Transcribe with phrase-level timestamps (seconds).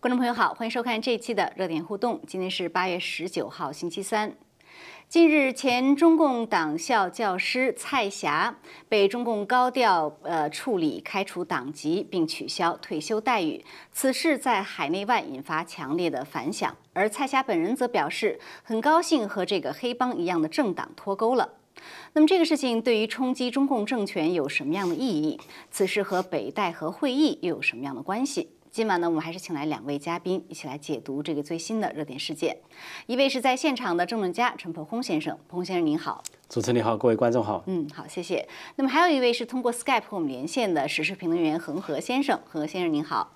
[0.00, 2.18] 观众朋友好，欢迎收看这一期的热点互动。
[2.26, 4.34] 今天是八月十九号，星期三。
[5.10, 8.58] 近日，前中共党校教师蔡霞
[8.88, 13.62] 被中共高调呃处理，开除党籍，并取消退休待遇。
[13.92, 21.56] 此事在海内外引发强烈的反响，而蔡霞本人则表示很高兴和这个黑帮一样的政党脱钩了。
[22.14, 25.38] 那么，这个事情对于冲击中共政权有什么样的意义？
[25.70, 28.48] 此事和北戴河会议又有什么样的关系？
[28.72, 32.56] 今晚呢，我们还是请来两位嘉宾一起来解读这个最新的热点事件。
[33.08, 36.22] 一位是在现场的政论家陈鹏轰先生，彭先生您好。
[36.48, 37.64] 主持人你好，各位观众好。
[37.66, 38.46] 嗯，好，谢谢。
[38.76, 43.32] 那么还有一位是通过 Skype 和我们连线的时事评论员恒河先生，恒河先生您好。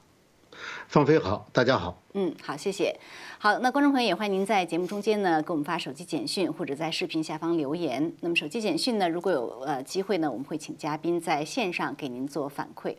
[0.87, 2.01] 方飞好，大家好。
[2.12, 2.96] 嗯，好，谢谢。
[3.41, 8.12] 好，那观众朋友也欢迎您在节目中间呢给我们发手机简讯，或者在视频下方留言。
[8.21, 12.95] 那么手机简讯呢，如果有呃机会呢，我们会请嘉宾在线上给您做反馈。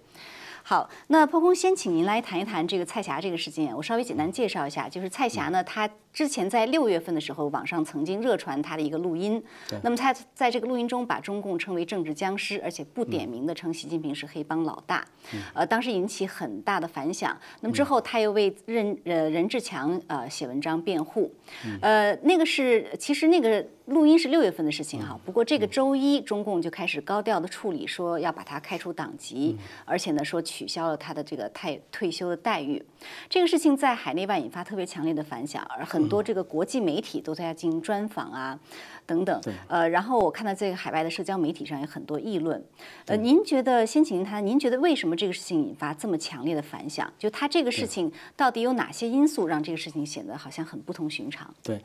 [0.68, 3.72] 好，那破空先请您来谈一谈这个蔡霞这个事件。
[3.78, 9.40] 我稍微简单介绍一下，就是蔡霞呢，她之前在六月份的时候，网上曾经热传她的一个录音。
[9.84, 15.06] 那么她在这个录音中把中共称为政治僵尸，而且不点名的称习近平是黑帮老大。
[15.54, 17.38] 呃，当时引起很大的反响。
[17.62, 21.32] 那么之后她又为任呃任志强呃写文章辩护。
[21.80, 23.64] 呃，那个是其实那个。
[23.86, 32.82] 录音是六月份的事情哈，不过这个周一中共就开始高调的处理，说要把他开除党籍，而且呢说取消了他的这个太退休的待遇。
[33.30, 38.58] 这个事情在海内外引发特别强烈的反响，而很多这个国际媒体都在进行专访啊，
[39.06, 39.42] 等等。
[39.68, 42.64] 呃，然后我看到这个海外的社交媒体上有很多议论。
[43.08, 47.12] 呃，您觉得先请您谈，您觉得为什么这个事情引发这么强烈的反响？
[47.20, 51.54] 就他这个事情到底有哪些因素让这个事情显得好像很不同寻常？
[51.62, 51.82] 对。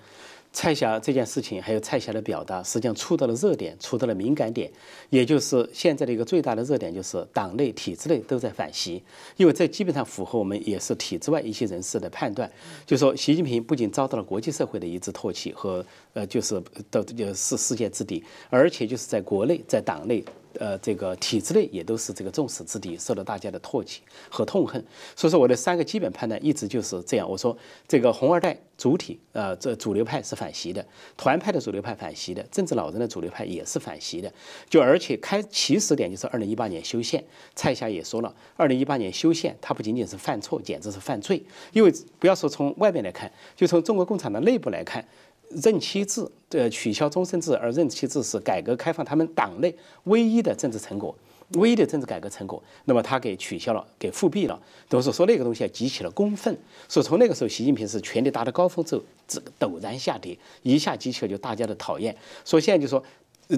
[0.53, 4.70] 蔡霞这件事情，还有蔡霞的表达，实际上触到了热点，触到了敏感点，
[5.09, 9.03] 也就是现在的一个最大的热点，就是党内、体制内都在反习，
[9.37, 12.50] 因为这基本上符合我们也是体制外一些人士的判断，
[12.84, 15.84] 就说习近平不仅遭到了国际社会的一致唾弃和
[16.15, 20.25] 呃，就是的就是世界之敌，而且就是在国内，在党内。
[20.59, 24.84] 呃，这个体制内也都是这个众矢之的，受到大家的唾弃和痛恨。
[25.15, 27.28] 所以说，我的三个基本判断一直就是这样。
[27.28, 27.56] 我说，
[27.87, 30.84] 这个红二代主体，呃，这主流派是反习的，
[31.16, 34.33] 团派的主流派反习的，政治老人的主流派也是反习的。
[34.69, 37.25] 就而且开起始点就是二零一八年修宪，
[37.55, 41.43] 蔡霞也说了，二零一八年修宪，它不仅仅是犯错，简直是犯罪。
[41.72, 45.06] 因为不要说从外面来看，就从中国共产党内部来看。
[45.50, 49.75] 任期制呃取消终身制，而任期制是改革开放他们党内
[50.05, 51.15] 唯一的政治成果，
[51.55, 52.62] 唯一的政治改革成果。
[52.84, 56.56] 那么他给取消了，给复辟了，都是说那个东西啊激起了公愤。
[56.88, 62.17] 所以从那个时候，习近平是权力达到高峰之后，这个陡然下跌，一下激起了就大家的讨厌。
[62.44, 63.03] 所以现在就说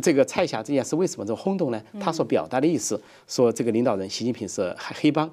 [0.00, 1.82] 这个蔡霞这件事为什么这么轰动呢？
[2.00, 5.30] 他所表达的意思，说这个领导人习近平是黑帮。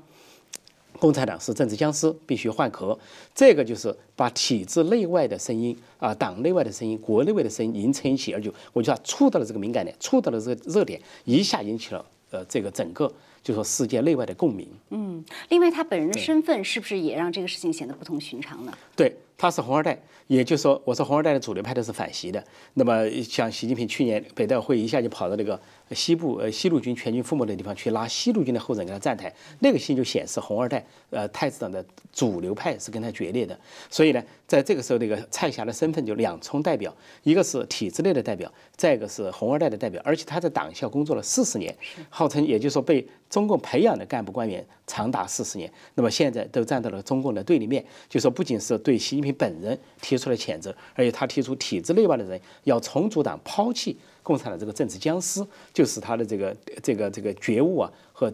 [1.00, 2.98] 共产党是政治僵尸，必须换壳。
[3.34, 13.12] 这个就是把体制内外的声音啊，党内外的声音，国内外的声音凝成一起，而就我就要触到了这个敏感点，触到了这个热点，一下引起了呃这个整个
[13.42, 14.68] 就说世界内外的共鸣。
[14.90, 18.78] 嗯，另外他本人的身份是不是也让这个事情显得不同寻常呢？
[18.96, 22.44] 对，他是红二代，也就是说，我说红二代的主流派都是反习的。
[22.76, 25.60] 那么像习近平去年北戴会一下就跑到那个。
[25.92, 31.84] 西部呃西路军全军覆没的地方去拉西路军的后人给他站台，那个信就显示红二代呃太子党的
[32.14, 33.60] 主流派是跟他决裂的。
[33.90, 40.00] 所以呢，在这个时候，那个蔡霞的身份就两重代表，一个是体制内的代表，再一个是红二代的代表。
[40.06, 41.76] 而且他在党校工作了四十年，
[42.12, 45.72] 号称也就是说被中共培养的干部官员长达四十年。
[45.94, 53.96] 那么现在都站到了中共的对立面，就说不仅是对习近平本人提出了谴责，而且他提出体制内外的人要重组党，抛弃。
[54.22, 58.32] 共产党这个政治僵尸，就是他的这个这个这个觉悟啊和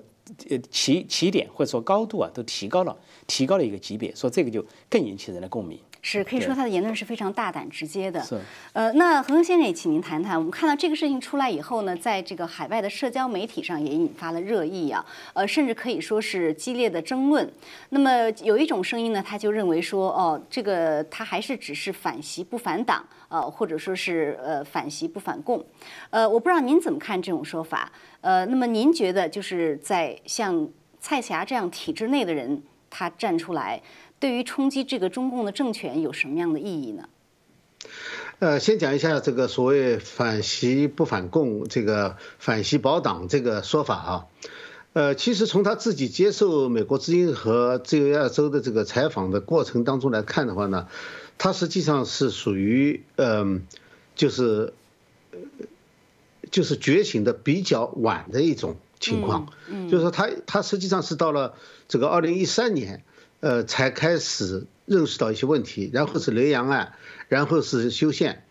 [0.50, 5.80] 呃起起点或者说高度啊都提高了，提高了一个级别，说这个就更引起人的共鸣。
[6.08, 8.22] 是可以说他的言论是非常大胆直接的。
[8.22, 8.40] 是。
[8.74, 15.04] 呃，那恒恒先生也请您谈谈，我们看到这个事情出来以后呢，在这个海外的社交媒体上也引发了热议啊，
[15.34, 17.52] 呃，甚至可以说是激烈的争论。
[17.90, 25.66] 那么有一种声音呢，他就认为说，哦，这个他还是只是反习不反党，呃，或者说是呃反习不反共。
[26.12, 27.92] 呃，我不知道您怎么看这种说法。
[28.22, 30.69] 呃，那么您觉得就是在像
[31.00, 32.62] 蔡霞这样体制内的人，
[32.92, 33.81] 他站出来。
[34.19, 37.09] 对于冲击这个中共的政权有什么样的意义呢？
[38.39, 44.25] 呃，先讲一下这个所谓反习不反共，这个反习保党这个说法啊。
[44.94, 50.88] 呃，其实从他自己接受美国之音和自由亚洲的这个采访的过程当中来看的话呢，
[51.38, 53.67] 他实际上是属于嗯，
[54.15, 54.73] 就是
[56.50, 59.51] 就是觉醒的比较晚的一种情况。
[59.69, 61.56] 嗯，就是说他他实际上是到了
[61.88, 63.03] 这个二零一三年。
[63.45, 66.94] 呃，才开始认识到一些问题，然后是雷洋案，
[67.27, 68.44] 然后是修宪，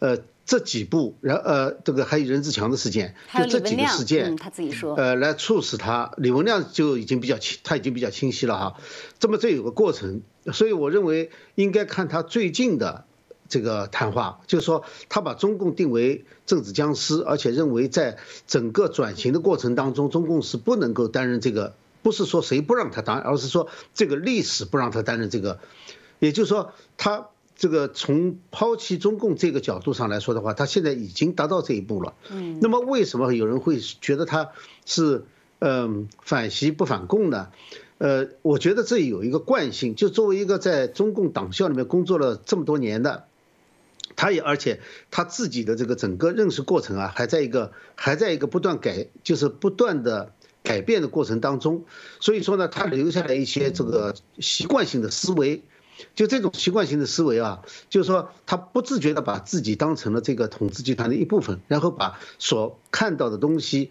[0.00, 8.74] 呃，这几步，然呃，这个还有任志强的事件，就这几个事件，他自己说，呃，来促使他李文亮就已经比较清，他已经比较清晰了哈。
[9.20, 10.22] 这么这有个过程，
[10.52, 13.04] 所以我认为应该看他最近的
[13.48, 18.18] 这个谈话，就是说他把中共定为政治僵尸，而且认为在
[18.48, 21.76] 整个转型的过程当中，中共是不能够担任这个。
[22.02, 25.60] 不是说谁不让他当，而是说这个历史不让他担任这个，
[26.18, 32.14] 也就是说，他这个从抛弃中共这个角度上来说的话，他现在已经达到这一步了。
[32.30, 32.58] 嗯。
[32.62, 34.48] 那么为什么有人会觉得他
[34.86, 35.24] 是
[35.58, 37.48] 嗯反习不反共呢？
[37.98, 43.24] 呃，我觉得这有一个惯性，就作为一个在中共党校里面工作了这么多年的，
[44.16, 44.80] 他也而且
[45.10, 50.32] 他自己的这个整个认识过程啊，还在一个还在一个不断改，就是不断的。
[50.62, 51.84] 改变的过程当中，
[52.20, 55.62] 所以说呢，他留下来一些这个习惯性的思维，
[56.14, 63.90] 就这种习惯性的思维啊，就是说他不自觉的把自己当成了这个统治集团的一部分，然后把所看到的东西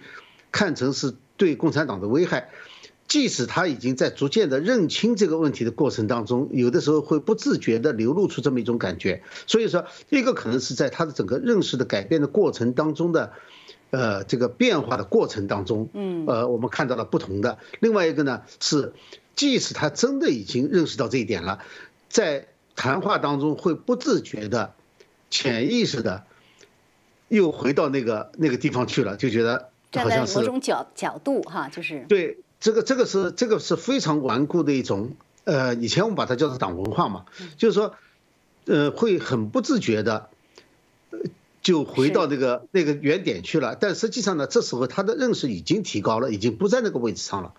[0.52, 2.50] 看成是对共产党的危害，
[3.08, 9.24] 即使他已经在逐渐的认清这个问题的过程当中，有的时候会不自觉的流露出这么一种感觉。
[9.48, 13.34] 所以说，一个可能是在他的整个认识的改变的过程当中的。
[13.92, 17.58] 呃，这个变化的过程当中，嗯，呃，我们看到了不同的。
[17.80, 18.94] 另外一个呢是，
[19.36, 21.60] 即使他真的已经认识到这一点了，
[22.08, 22.46] 在
[22.76, 24.74] 谈话当中会不自觉的、
[25.32, 26.24] 潜意识的，
[27.30, 35.14] 又回到那个那个地方去了，就觉得好像是某种角角度哈，就是对这个这个是这个是非常顽固的一种，
[35.46, 37.26] 呃，以前我们把它叫做党文化嘛，
[37.58, 37.96] 就是说，
[38.66, 40.30] 呃，会很不自觉的。
[41.62, 47.54] 就回到那个那个原点去了，但实际上呢，这时候他的认识已经提高了，已经不在那个位置上了。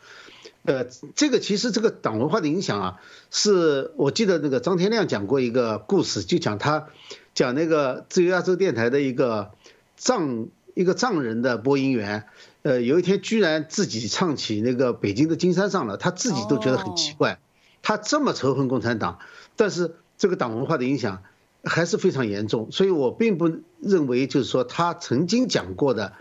[0.62, 3.00] 呃，这个其实这个党文化的影响啊，
[3.30, 6.88] 是我记得那个张天亮讲过一个故事，就讲他
[7.34, 9.50] 讲那个自由亚洲电台的一个
[9.96, 12.24] 藏一个藏人的播音员，
[12.62, 17.38] 呃，有一天居然自己唱起那个北京的金山上了，他自己都觉得很奇怪，
[17.82, 19.18] 他这么仇恨共产党，
[19.56, 21.22] 但是这个党文化的影响。
[21.62, 26.14] 还是非常严重，所以我并不认为，就是说他曾经讲过的，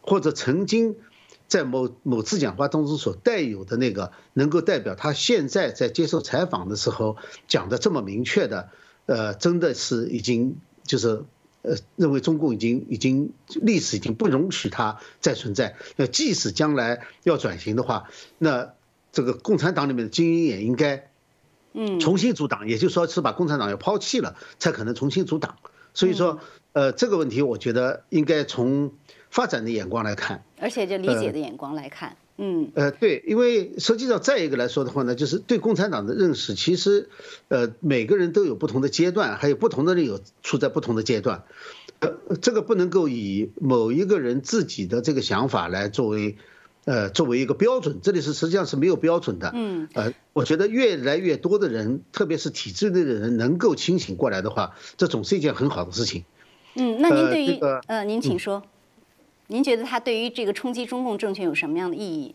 [0.00, 0.96] 或者曾经
[1.46, 8.70] 在某某次讲话当中所带有的那个，能够代表他现在在接受采访的时候讲的这么明确的，
[9.04, 11.22] 呃，真的是已经就是
[11.60, 15.76] 呃，认为中共已经已经历史已经不容许他再存在。
[15.96, 18.08] 那即使将来要转型的话，
[18.38, 18.72] 那
[19.12, 21.07] 这个共产党里面的精英也应该。
[21.80, 25.58] 嗯，重新组党，也就是说是把共产党要抛弃了，才可能重新组党。
[25.94, 26.40] 所以说，
[26.72, 28.92] 呃，这个问题我觉得应该从
[29.30, 37.08] 发展的眼光来看，而且就理解的眼光来看，嗯，呃，对，因为实际上再一个来说的话呢，就是对共产党的认识，其实，
[37.46, 41.44] 呃，每个人都有不同的阶段，还有不同的人有处在不同的阶段，
[42.00, 46.36] 呃，这个不能够以某一个人自己的这个想法来作为。
[46.88, 49.50] 呃，作为一个标准，这里是实际上是没有标准的。
[49.54, 56.24] 嗯，呃，我觉得越来越多的人，特别是体制内的人，能够清醒过来的话，这总是一件很好的事情。
[56.76, 58.62] 嗯，那您对于呃，您请说，
[59.48, 62.34] 您觉得他对于这个冲击中共政权有什么样的意义？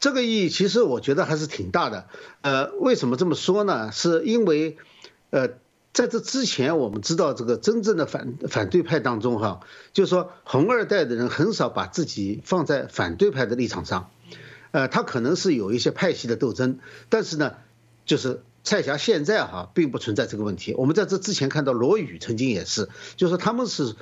[0.00, 2.08] 这个意义其实我觉得还是挺大的。
[2.40, 3.92] 呃，为什么这么说呢？
[3.92, 4.78] 是因为，
[5.30, 5.50] 呃。
[5.96, 9.60] 在这之前，我们知道这个真正的反反对派当中，哈，
[9.94, 14.10] 就是说红二代的人很少把自己放在反对派的立场上，
[14.72, 17.54] 呃，他可能是有一些派系的斗争，但是呢，
[18.04, 20.74] 就是蔡霞现在哈并不存在这个问题。
[20.74, 23.96] 我们在这之前看到罗宇曾经也是，就是他们是，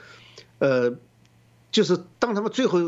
[0.59, 0.97] 呃，
[1.71, 2.81] 就是当他们最后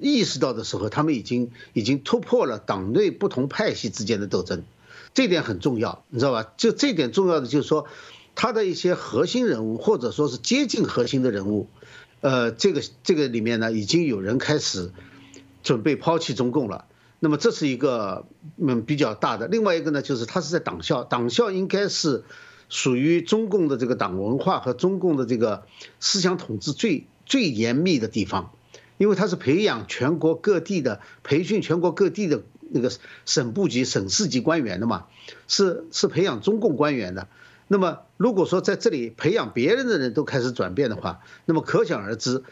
[0.00, 4.64] 意识到的时候，他们已经已经突破了党内不同派系之间的斗争，
[5.12, 6.50] 这点很重要，你知道吧？
[6.56, 7.86] 就这点重要的就是说。
[8.34, 11.68] 他的一些核心人物，或者说是接近核心的人物，
[12.20, 14.90] 呃，这个这个里面呢，已经有人开始
[15.62, 16.86] 准备抛弃中共了。
[17.20, 18.26] 那么这是一个
[18.58, 19.46] 嗯比较大的。
[19.46, 22.24] 另外一个呢，就是他是在党校，党校应该是
[22.68, 25.64] 属于中共的这个党文化和中共的这个
[26.00, 28.52] 思想统治最最严密的地方，
[28.98, 32.92] 因为他是培养全国各地的、培训全国各地的那个
[33.24, 35.06] 省部级、省市级官员的嘛，
[35.48, 37.28] 是是培养中共官员的。
[37.66, 42.42] 那么，如果说在这里培养别人的人都开始转变的话，那么可想而知，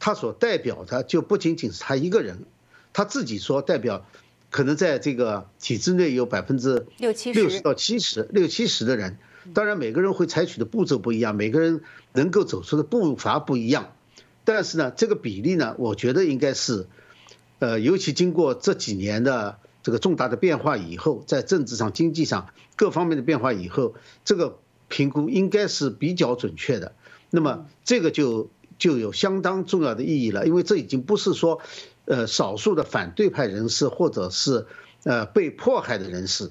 [0.00, 2.44] 他所代表的就不仅仅是他一个人，
[2.92, 4.04] 他自己说代表，
[4.50, 9.18] 可能在这个体制内有百分之六七十、六十到七十、六七十的人，
[9.54, 11.82] 当然每个人会采取的步骤不一样，每个人
[12.12, 13.92] 能够走出的步伐不一样，
[14.44, 16.88] 但是呢，这个比例呢，我觉得应该是，
[17.60, 19.58] 呃，尤其经过这几年的。
[19.86, 26.92] 这个重大的变化以后，在政治上、经济上各方面的变化以后，这个评估应该是比较准确的。
[27.30, 28.50] 那么这个就
[28.80, 31.60] 就有相当重要的意义了，因为这已经不是说，
[32.04, 34.66] 呃，少数的反对派人士或者是
[35.04, 36.50] 呃被迫害的人士，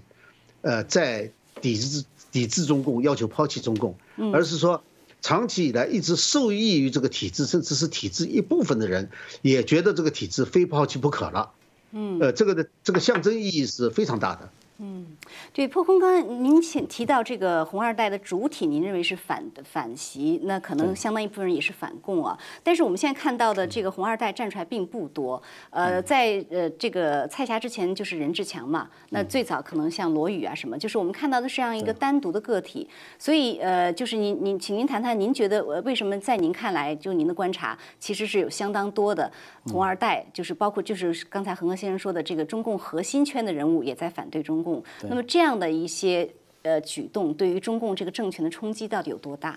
[0.61, 3.97] 呃，在抵制抵制中共、要求抛弃中共，
[4.31, 4.81] 而是说
[5.21, 9.09] 长期以来一直受益于这个体制，甚至是体制一部分的人，
[9.41, 11.51] 也觉得这个体制非抛弃不可了。
[11.97, 14.49] 嗯，呃，这个的这个象征意义是非常大的。
[14.77, 15.05] 嗯，
[15.53, 22.37] 对，破空，刚才您提提到这个红二代的主体，您认为是反反袭，那可能相当一部分人也是反共啊。
[22.61, 25.41] 但是我们现在看到的这个红二代站出来并不多。
[25.69, 32.89] 呃，在呃这个蔡霞之前就是任志强嘛，那最早可能像罗宇啊什么，就是我们看到的是这样一个单独的个体。
[33.17, 39.31] 所以呃，就是您您，请您谈谈，您觉得为什么在您看来，就您的观察，其实是有相当多的
[39.67, 44.64] 红二代，就是包括就是刚才恒河先生说的这个中共核心圈的人物也在反对中。
[44.65, 46.27] 共，那么这样的一些
[46.63, 49.55] 呃举动，对于中共这个政权的冲击到底有多大？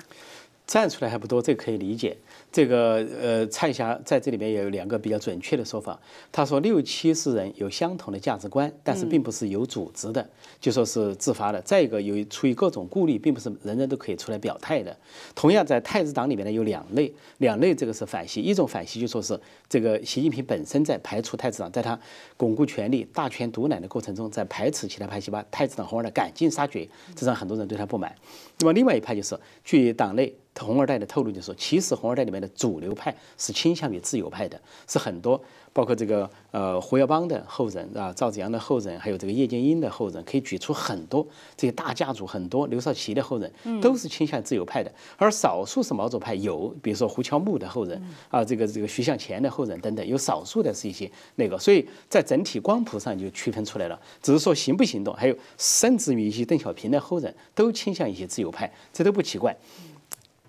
[0.69, 2.15] 站出来还不多，这可以理解。
[2.53, 5.99] 这个呃，蔡霞在这里面也有两个比较准确的说法。
[6.31, 10.29] 他说六七十人有相同的价值观，但是并不是有组织的，
[10.61, 11.61] 就说是自发的。
[11.63, 14.95] 再一个，由于出于各种顾虑，并不是人人都可以出来表态的。
[15.35, 18.43] 同样，在太子党里面呢，有两类，两类这个是反习。
[18.43, 21.99] 一种反习就说是这个习近平本身在排除太子党，在他
[22.37, 28.15] 巩固权力、大权独揽的过程中，在排斥其他派系，把太子党红二代赶尽杀绝，这让很多人对他不满。
[28.59, 30.35] 那么另外一派就是据党内。
[30.61, 35.41] 红二代的透露就是说，其实红二代里面的主流派是倾向于自由派的，是很多
[35.79, 41.25] 包括这个呃胡耀邦的后人啊，赵子阳的后人，还有这个叶剑英的后人，可以举出很多
[41.57, 44.91] 这些大家族，很多刘少奇的后人，都是倾向自由派的。
[45.17, 53.97] 而少数是毛左派，有比如说胡乔木的后人啊，这个这个徐向前的后人等等，有少数的是一些那个，所以在整体光谱上就区分出来了。
[54.21, 59.57] 只是说行不行动，还有甚至于一些邓小平的后人都倾向一些自由派，这都不奇怪。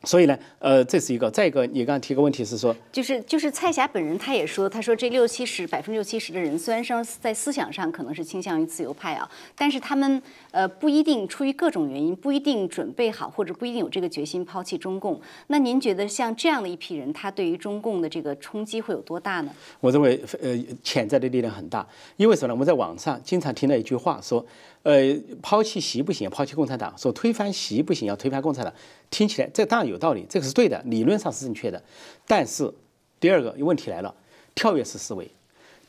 [0.04, 1.30] 所以呢，呃，这是一个。
[1.30, 15.20] 再一个，你刚刚提个问题是说，就是就是蔡霞本人，他也说，他说这六七十百分之六七十的人，虽然说在思想上可能是倾向于自由派啊，但是他们呃不一定出于各种原因，不一定准备好，或者不一定有这个决心抛弃中共。
[15.48, 19.52] 那您觉得像这样的一批人，他对于中共的这个冲击会有多大呢？
[19.82, 21.86] 我认为，呃，潜在的力量很大。
[22.16, 22.54] 因为什么呢？
[22.54, 24.46] 我们在网上经常听到一句话说。
[24.84, 28.74] 呃，抛弃习不行，抛弃共产党；说推翻习不行，要推翻共产党。
[29.10, 31.84] 听起来这当然有道理，这个是对的，理论上是正确的。
[32.26, 32.74] 但是
[33.20, 34.16] 第二个问题来了，
[34.56, 35.30] 跳跃式思维。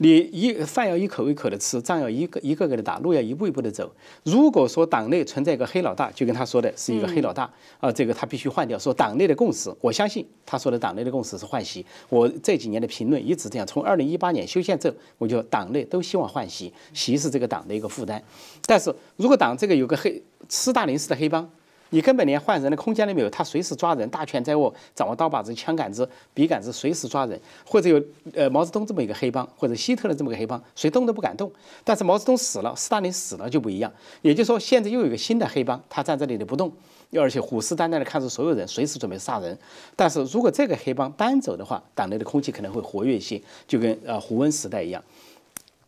[0.02, 3.92] 你一饭要一口一口的吃，仗要一个一个个的打，路要一步一步的走。
[4.23, 7.42] 如果说党内存在一个黑老大，就跟他说的是一个黑老大
[7.80, 8.78] 啊，这个他必须换掉。
[8.78, 11.85] 说党内的共识，我相信他说的党内的共识是换席。
[12.09, 18.23] 我这几年的评论一直这样，从二零一八年修宪之后，我就党内都希望换席，席是这个党的一个负担。
[18.64, 21.47] 但是如果党这个有个黑斯大林式的黑帮。
[21.90, 27.38] 你根本连换人的空间都没有，他随时抓人，大权在握，掌握刀把子、枪杆子、笔杆子，随时抓人。
[27.66, 31.50] 或者有呃毛泽东这么一个黑帮，或者希特勒这么个黑帮，谁动都不敢动。
[31.85, 33.92] 但是毛泽东死了，斯大林死了就不一样。
[34.23, 36.73] 也就是说，现在又有一个新的黑帮，他站在这里不动，
[37.12, 39.59] 而且虎视眈眈的看着所有人，随时准备杀人。
[39.97, 45.02] 但是如果这个黑帮搬走的话，党内的空气可能会活跃一些，就跟呃胡温时代一样。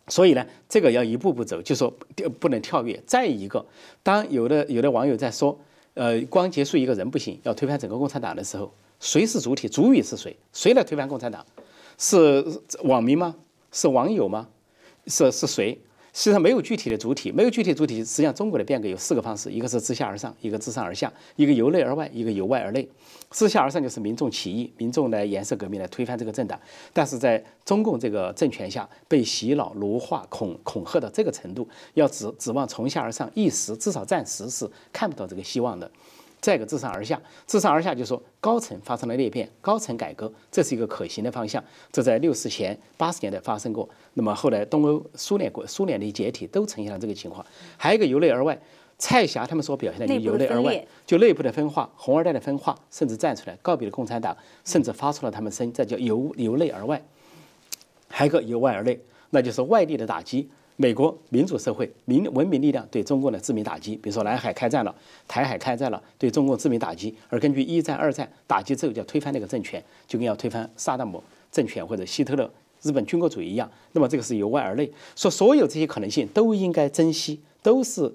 [0.09, 1.92] 所以呢，这个要一步步走，就说
[2.40, 3.00] 不能跳跃。
[3.06, 3.64] 再一个，
[4.02, 5.56] 当有的有的网友在说。
[5.94, 9.68] 呃，光结束一个人不行，要推翻整个共产党的时候，谁是主体？
[9.68, 10.37] 主语是谁？
[10.52, 11.44] 谁来推翻共产党？
[11.99, 12.44] 是
[12.84, 13.37] 网民吗？
[13.70, 14.49] 是网友吗？
[15.06, 15.78] 是是谁？
[16.12, 17.97] 实际上没有具体的主体，没有具体主体。
[17.99, 22.87] 实际上，中国的变革有四个方式：一个是自下而上，一个自上而下，一个由内而外，一个由外而内。
[23.31, 26.61] 自下而上就是民众起义，民众来颜色革命来推翻这个政党。
[26.92, 35.90] 但是在中共这个政权下，被洗脑、奴化、恐恐吓到这个程度，要指指望从下而上，一时至少暂时是看不到这个希望的。
[36.42, 41.62] 再一个自上而下，自上而下就是说高层发生了裂变，高层改革，这是一个可行的方向。
[41.92, 43.88] 这在六十前、八十年代发生过。
[44.14, 47.46] 那么后来东欧、苏联国、苏联的解体都呈现了这个情况。
[47.76, 48.61] 还有一个由内而外，
[48.99, 57.00] 蔡霞他们所表现的就由内而外，就内部的分化，红二代的分化，甚至站出来告别了共产党，甚至发出了他们声，这叫由由内而外。
[58.08, 58.99] 还有一个由外而内，
[59.30, 60.50] 那就是外力的打击。
[60.83, 64.93] 美国民主社会、民文明力量对中共的致命打击，比如说南海开战了，
[65.29, 67.15] 台海开战了，对中共致命打击。
[67.29, 71.23] 而根据一战、二战打击之后，就要推翻那个政权，就跟要推翻萨达姆
[71.53, 72.51] 政权或者希特勒
[72.83, 73.71] 日本军国主义一样。
[73.93, 78.12] 那么这个是由外而内，说所有这些可能性都应该珍惜，都是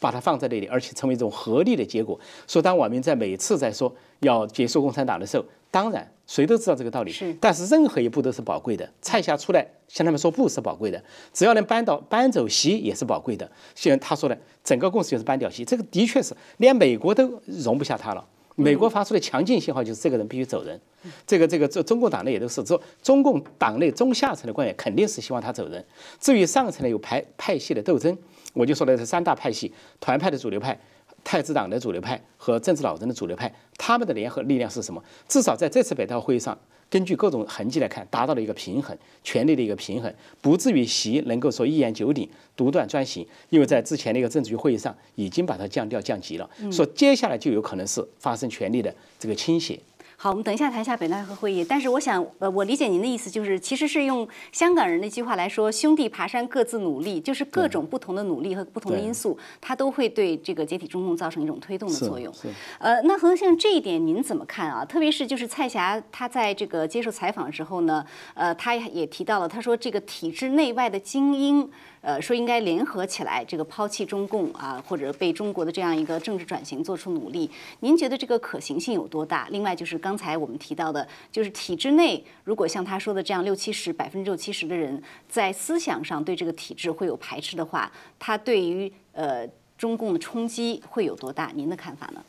[0.00, 2.18] 把它放在那里，而且成为一种合力的结果。
[2.48, 7.12] 所以，当网民在每次在说要结束共产党的时候，当然谁都知道这个道理。
[7.12, 8.90] 是，但是任何一步都是宝贵的。
[9.02, 13.46] 蔡霞出来向他们说不是宝贵的，只要能搬到搬走席也是宝贵的。
[13.74, 18.26] 现在他说的整个共识就是搬掉席，这个的确是连美国都容不下他了。
[18.54, 20.80] 美国发出的强劲信号就是这个人必须走人。
[21.26, 25.84] 这个这个这中共党内也都是说，中共党内中下层的官员肯定是希望他走人。
[26.18, 28.16] 至于上层呢，有派派系的斗争，
[28.54, 29.70] 我就说的是三大派系：
[30.00, 30.78] 团派的主流派、
[31.24, 33.52] 太子党的主流派和政治老人的主流派。
[33.76, 35.02] 他们的联合力量是什么？
[35.28, 36.58] 至少在这次北大会议上。
[36.90, 43.26] 根据各种痕迹来看，达到了一个平衡，权力的一个平衡，不至于习能够说一言九鼎，独断专行。
[43.48, 49.80] 因为在之前的一个政治局会议上，已经把它降调降级了，说接下来就有可能是发生权力的这个倾斜。
[50.22, 51.64] 好，我们等一下谈一下北戴河会议。
[51.64, 62.32] 但是我想，呃，我理解您的意思，就是其实是用香港人的一句话来说：“兄弟爬山各自努力”，就是各种不同的努力和不同的因素，它都会对这个解体中共造成一种推动的作用。
[62.78, 64.84] 呃，那何先生这一点您怎么看啊？
[64.84, 71.68] 特别是就是蔡霞她在这个接受采访的时候呢，呃，她也提到了，她说这个体制内外的精英。
[72.02, 77.48] 呃，说应该联合起来，这个抛弃中共啊，或者被中国的这样一个政治转型做出努力。
[77.78, 79.46] 您觉得这个可行性有多大？
[79.52, 89.46] 另外就是刚才我们提到的，就是体制内如果像他说的这样六七十百分之六七十的人在思想上对这个体制会有排斥的话，他对于呃
[89.78, 91.52] 中共的冲击会有多大？
[91.54, 92.24] 您的看法呢？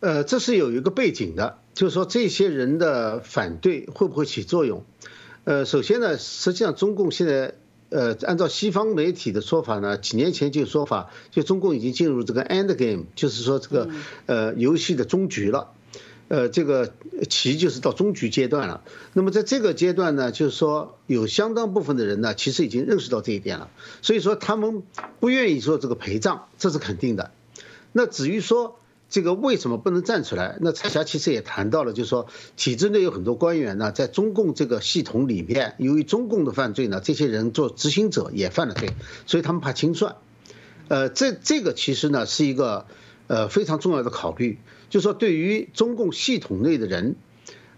[0.00, 4.82] 呃，这是有一个背景的，就是说这些人的反对会不会起作用？
[5.44, 7.54] 呃，首先呢，实际上中共现在。
[7.94, 13.88] 呃，按照西方媒体的说法呢，几年前就说法，就中共已经进入这个 end game，就是说这个
[14.26, 15.70] 呃游戏的终局了，
[16.26, 16.92] 呃，这个
[17.30, 18.82] 棋就是到终局阶段了。
[19.12, 23.70] 那么在这个阶段呢，就是说有相当部分的人呢，其实已经认识到这一点了，
[24.02, 24.82] 所以说他们
[25.20, 27.30] 不愿意做这个陪葬，这是肯定的。
[27.92, 28.76] 那至于说。
[29.10, 30.58] 这个为什么不能站出来？
[30.60, 38.90] 那蔡霞其实也谈到了，就是说体制内有很多官员呢，在中共这个系统里面，由于中共的犯罪呢，这些人做执行者也犯了罪，
[39.26, 40.16] 所以他们怕清算。
[40.88, 42.86] 呃，这这个其实呢是一个
[43.28, 44.58] 呃非常重要的考虑，
[44.90, 47.14] 就是说对于中共系统内的人，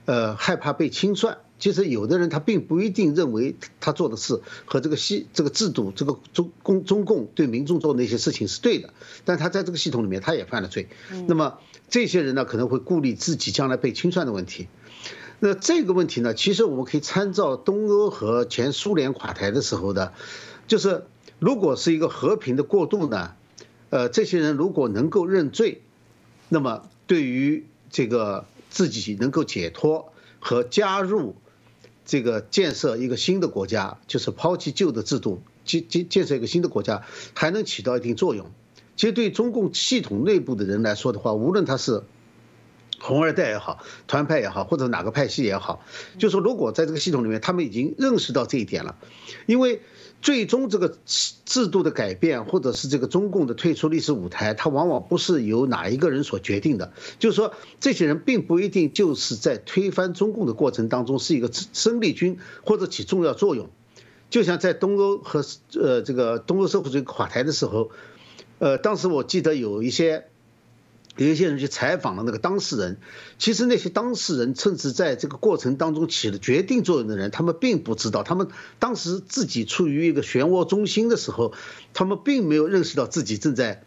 [0.07, 1.39] 呃害怕被清算。
[1.59, 8.93] 其实有的人他并不一定认为他做的事和这个系这个制度这个中共中共对民众做的那些事情是对的，
[9.25, 10.89] 但他在这个系统里面他也犯了罪。
[11.27, 14.69] 那么这些人呢可能会顾虑自己将来被清算的问题。
[15.41, 20.13] 那这个问题呢，其实我们可以参照东欧和前苏联垮台的时候的，
[20.67, 21.05] 就是
[21.39, 23.33] 如果是一个和平的过渡呢，
[23.89, 25.81] 呃，这些人如果能够认罪，
[26.51, 31.35] 那么对于这个自己能够解脱和加入。
[32.07, 37.03] 这个建设一个新的国家，就是抛弃旧的制度，建建建设一个新的国家，
[37.35, 38.47] 还能起到一定作用。
[38.97, 42.03] 其实对中共系统内部的人来说的话，无论他是
[42.99, 45.85] 红二代也好，团派也好，或者哪个派系也好，
[46.19, 48.97] 就说如果在这个系统里面，他们已经认识到这一点了，
[49.47, 49.81] 因为。
[50.23, 50.97] 最终这个
[51.45, 56.95] 制度的改变，或者是这个中共的退出历史舞台，它往往不是由哪一个人所决定的。
[57.19, 63.69] 就是说，这些人并不一定就是在推翻中共的过程当中是一个生力军或者起重要作用。
[64.31, 67.91] 就像在东欧和呃这个东欧社会主义垮台的时候，
[68.59, 70.25] 呃，当时我记得有一些。
[71.17, 72.99] 有一些人去采访了那个当事人，
[73.39, 78.49] 其实那些当事人甚至在这个过程当中起了决定作用的人，他们并不知道，他们
[78.79, 81.55] 当时自己处于一个漩涡中心的时候，
[81.95, 83.83] 他们并没有认识到自己正在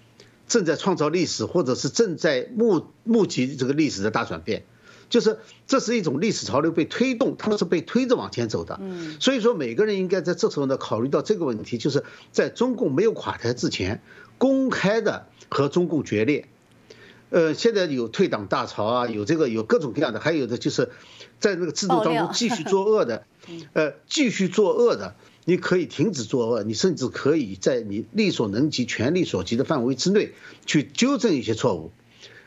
[0.47, 4.63] 正在创造历史，或者是正在目目击这个历史的大转变，
[5.11, 5.37] 就是
[5.67, 8.79] 这是一种历史潮流被推动，他们是被推着往前走的。
[8.81, 14.01] 嗯，所以说每个人应该在这时候呢考虑到这个问题，就是在中共没有垮台之前，
[14.39, 16.47] 公开的和中共决裂。
[17.29, 20.89] 呃，现在有退党大潮啊，有这个有各种各样的，还有的就是
[21.39, 23.25] 在那个制度当中继续作恶的，
[23.73, 25.15] 呃，继续作恶的，
[25.45, 30.33] 你可以停止作恶，你甚至可以在你力所能及、权力所及的范围之内
[30.65, 31.91] 去纠正一些错误，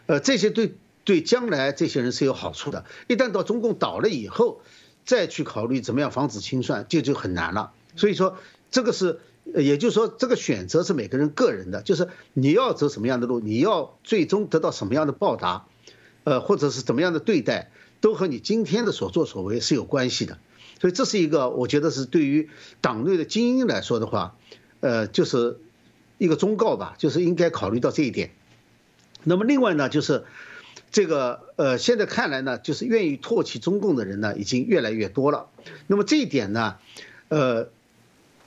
[0.06, 2.84] 呃，这些对对将来这些人是有好处的。
[3.08, 4.60] 一旦到中共倒了以后，
[5.04, 7.72] 再去考虑怎么样防止清算，就就很难了。
[7.96, 8.36] 所以说，
[8.70, 9.20] 这个是。
[9.54, 15.66] 也就是说，这个选择是每个人个人的，就是你要走什么样的路，你要最终得到什么样的报答，
[16.24, 20.38] 呃，或者是怎么样的对待，都和你今天的所作所为是有关系的。
[20.80, 22.48] 所以这是一个，我觉得是对于
[22.80, 24.36] 党内的精英来说的话，
[24.80, 25.58] 呃，就是
[26.18, 28.30] 一个忠告吧，就是应该考虑到这一点。
[29.24, 30.24] 那么另外呢，就是
[30.90, 35.48] 这个呃，现在看来呢，就是愿意唾弃中共的人呢，已经越来越多了。
[35.86, 36.76] 那么这一点呢，
[37.28, 37.68] 呃。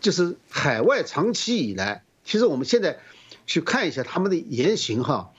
[0.01, 2.99] 就是海外长期以来，其实我们现在
[3.47, 5.31] 去看一下他们的言行哈，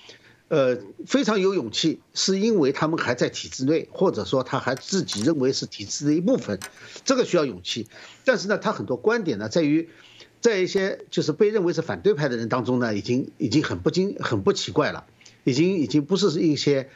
[0.49, 6.59] 呃，非常有勇气，是因为他们还在体制内，或者说他还自己认为是体制的一部分，
[7.05, 7.87] 这个需要勇气。
[8.25, 9.89] 但是呢，他很多观点呢，在于
[10.41, 15.05] 在一些就是被认为是反对派的人当中呢，已经已经很不经很不奇怪了，
[15.45, 16.89] 已经已经不是一些，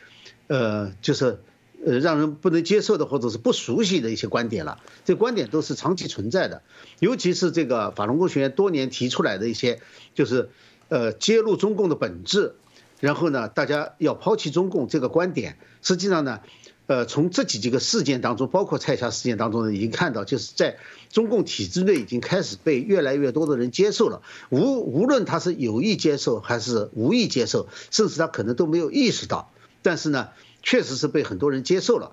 [0.48, 1.40] 呃，就是。
[1.82, 6.60] 呃，让人不能接受的或者是不熟悉的一些观点了，这观点都是长期存在的，
[6.98, 9.80] 尤其是这个法轮功学员多年提出来的一些，
[10.14, 10.50] 就是
[10.88, 12.54] 呃揭露中共的本质，
[13.00, 16.40] 然后呢，大家要抛弃中共这个观点，实际上呢，
[16.86, 20.76] 呃，从这几几个事件当中，包括蔡霞事件当中呢，已经看到，就是在
[21.10, 30.28] 中共体制内已经开始被越来越多的人接受了，无无论他是有意接受还是无意接受，甚至他可能都没有意识到，但是呢。
[30.62, 32.12] 确实是被很多人接受了，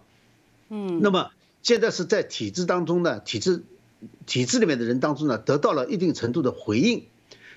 [0.70, 1.32] 嗯，那么
[1.64, 3.64] 现在是在体制当中呢，体制
[4.26, 7.06] 体制里面的人当中呢，得到了一定程度的回应，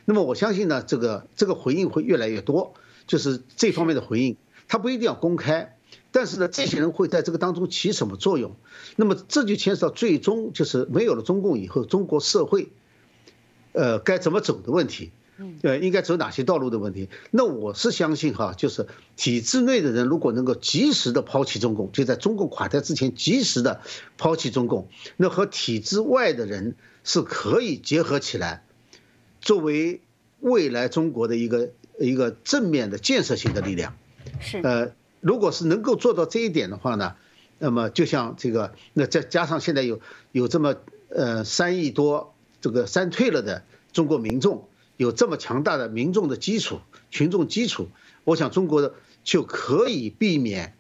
[0.04, 2.74] 那么我相信呢，这个这个回应会越来越多，
[3.06, 4.36] 就是这方面的回应，
[4.68, 5.76] 他不一定要公开，
[6.10, 8.56] 但是呢，这些人会在这个当中起什么作用？
[8.96, 12.70] 那么这就牵涉到最终就是没有了中共以后，中国社会，
[13.72, 15.12] 呃，该怎么走的问题。
[15.62, 17.08] 呃，应该走哪些道路的问题？
[17.30, 23.80] 那我是相信哈，就是体制内的人如果能够及时的抛弃中共，就在中共垮台之前及时的
[24.18, 26.74] 抛弃中共，那和体制外的人
[27.04, 28.62] 是可以结合起来，
[29.40, 30.00] 作为
[30.40, 33.96] 未来中国的一个一个正面的建设性的力量。
[34.40, 34.58] 是。
[34.62, 37.14] 呃，如果是能够做到这一点的话呢，
[37.58, 40.00] 那么就像这个，那再加上现在有
[40.32, 40.76] 有这么
[41.08, 44.66] 呃三亿多这个三退了的中国民众。
[45.00, 46.78] 有这么强大的民众的基础、
[47.10, 47.88] 群众基础，
[48.24, 48.92] 我想中国的
[49.24, 50.74] 就可以避免，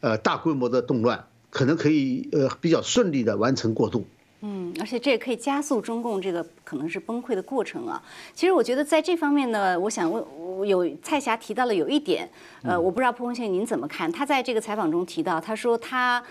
[0.00, 4.04] 呃，大规模的动乱，可能可以呃比较顺利的完成过渡。
[4.42, 8.02] 嗯，而且这也可以加速中共这个可能是崩溃的过程啊。
[8.34, 12.30] 其实我觉得在这方面呢，我想问，有蔡霞提到了有一点，
[12.64, 14.12] 呃，我不知道蒲先生您怎么看？
[14.12, 16.22] 他在这个采访中提到，他说他。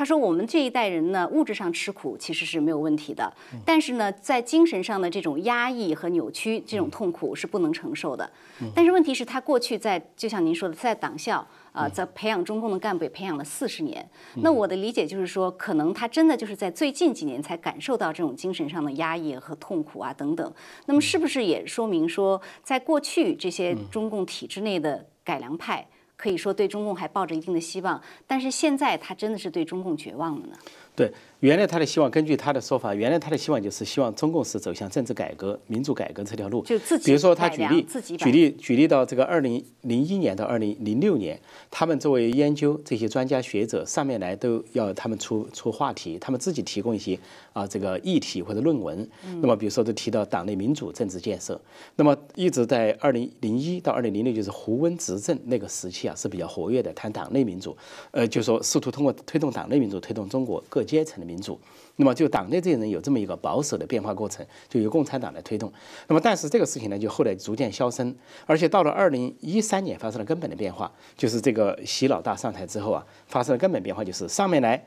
[0.00, 3.30] 他说：“我们这一代人呢，物质上吃苦其实是没有问题的，
[3.66, 8.30] 但是呢，在精神上的这种压抑和扭曲，这种痛苦是不能承受的。
[8.74, 14.08] 但是问题是，他过去在就像您说的，在党校啊，在培养中共的干部也培养了四十年。
[14.36, 20.50] 那我的理解就是说，可能他真的就是在最近几年才感受到这种精神上的压抑和痛苦啊等等。
[20.86, 25.86] 那么是不是也说明说，在过去这些中共体制内的改良派？”
[26.20, 30.56] 可以说对中共还抱着一定的希望，但是现在他真的是对中共绝望了呢？
[30.94, 31.12] 对。
[31.40, 36.62] 原来他的希望，根据他的说法，原来他的希望就是希望中共是走向政治改革、民主改革这条路。
[36.64, 37.86] 就自己比如说他举例，
[38.18, 47.18] 举例举例到这个二零零一年到二零零六年，他们作为研究这些专家学者上面来都要他们出出话题，他们自己提供一些
[47.54, 49.08] 啊这个议题或者论文。
[49.40, 51.58] 那么比如说都提到党内民主政治建设。
[51.96, 57.74] 那么一直在二零零一到二零零六，就是胡温执政那个时期啊是比较活跃的，谈党内民主，
[58.10, 61.30] 呃就说试图通过推动党内民主，推动中国各阶层的。
[61.30, 61.56] 民主，
[61.94, 65.72] 那么就党内这些人有这么一个保守的变化过程，就由共产党来推动。
[66.08, 68.12] 那么但是这个事情呢，就后来逐渐消声，
[68.46, 74.84] 而且到了二零一三年发生了根本的变化，就是这个习老大上台之后啊，发生了根本变化，就是上面来，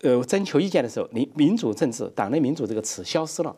[0.00, 3.54] 呃，征求意见的时候，民民主政治、党内民主这个词消失了。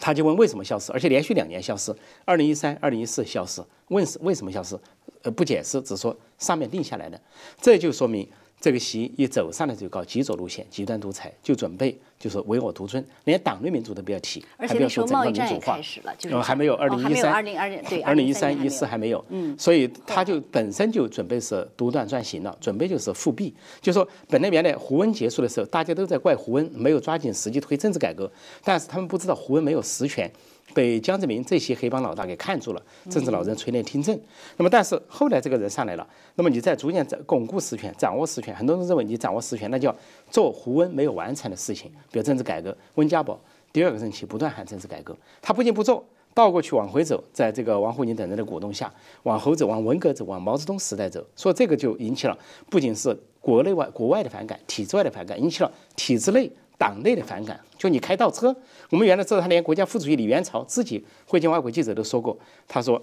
[0.00, 4.76] 他就问为什么消失，而且连续两年消失，二零一三、二零一四消失，问是为什么消失？
[5.22, 7.20] 呃，不解释，只说上面定下来的，
[7.60, 8.28] 这就说明。
[8.66, 15.78] 这个习一走上来就搞极左路线、极端独裁，就准备就是唯我独尊，连党内民主都不要提，还不要说整个民主化。
[16.24, 19.24] 嗯，还没有二零一三，二零二对，二零一三一四还没有。
[19.28, 23.54] 嗯，所以他就本身就准备是独断专行了，准备就是复辟。
[23.80, 28.28] 就说本来原来胡温结束的时候，大家都在怪胡温没有抓紧时机推政治改革，
[28.64, 30.28] 但是他们不知道胡温没有实权。
[30.74, 34.18] 被江泽民这些黑帮老大给看住了，政治老人垂帘听政。
[34.56, 38.54] 那么，但是后来这个人上来了，那么你在逐渐在巩固实权、掌握实权。
[38.54, 39.94] 很多人认为你掌握实权，那叫
[40.30, 42.76] 做胡温没有完成的事情，比如政治改革。
[42.96, 43.40] 温家宝
[43.72, 51.24] 第二个任期不断喊政治改革，他不仅不做，倒过去往回走，在这个王沪宁等人的鼓动下，往后走，往文革走，往毛泽东时代走。
[51.34, 52.36] 所以这个就引起了
[52.68, 56.50] 不仅是国内外、国外的反感，体制外的反感，引起了体制内。
[56.78, 58.54] 党内的反感，就你开倒车。
[58.90, 62.36] 我们原来知道，他连国家副主席李元朝自己会见外国记者都说过，
[62.68, 63.00] 他说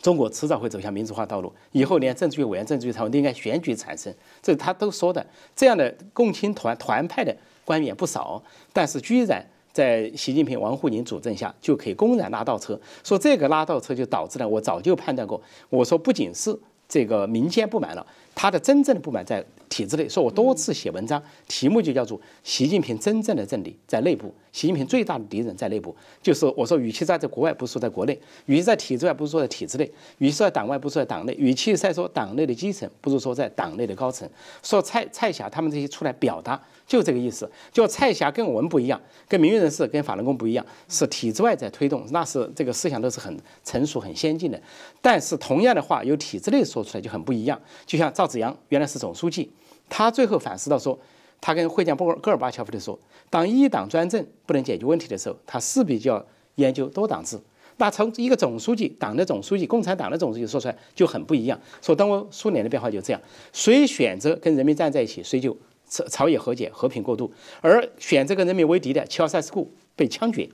[0.00, 5.24] 中国迟早会走向民主化道路，以后连政治局委员、政治局常委都应该选举产生，这他都说的。
[5.54, 19.44] 这样的共青团团派的官员不少，但是居然在习近平、王沪宁主政下就可以公然拉倒车，说这个拉倒车就导致了我早就判断过，我说不仅是这个民间不满了，他的真正的不满在。
[19.68, 24.34] 体制内，说我多次写文章，题目就叫做“习近平真正的政理在内部”。
[24.50, 28.14] 习近平最大的敌人在内部，就是我说，与其在在国外，不是说在国内；
[28.46, 29.84] 与其在体制外，不是说在体制内；
[30.18, 34.28] 与其在党外，不是在党内；与其在说党内的基层，不如说在党内的高层。
[34.62, 37.48] 说蔡蔡霞他们这些出来表达，就这个意思。
[37.70, 44.60] 就蔡霞跟我们不一样，跟名誉人士、跟法轮功不一样，是体制外在推动，那是这个思想都是很成熟、很先进的。
[45.00, 47.60] 但是同样的话，由体制内说出来就很不一样。
[47.86, 49.48] 就像赵子阳原来是总书记，
[49.88, 50.98] 他最后反思到说。
[51.40, 52.98] 他跟会见波戈尔巴乔夫的说
[53.30, 57.38] ：“当一党专政不能解决问题的时候，他势必就要研究多党制。
[57.76, 61.56] 那从一个总书记，党的总书记，共产党的总书记说出来就很不一样。
[61.80, 63.22] 说当我苏联的变化就这样，
[63.52, 65.56] 谁选择跟人民站在一起，谁就
[65.88, 70.50] 朝朝野和解，和平过渡；而选择跟人民为敌的乔塞斯库被枪决，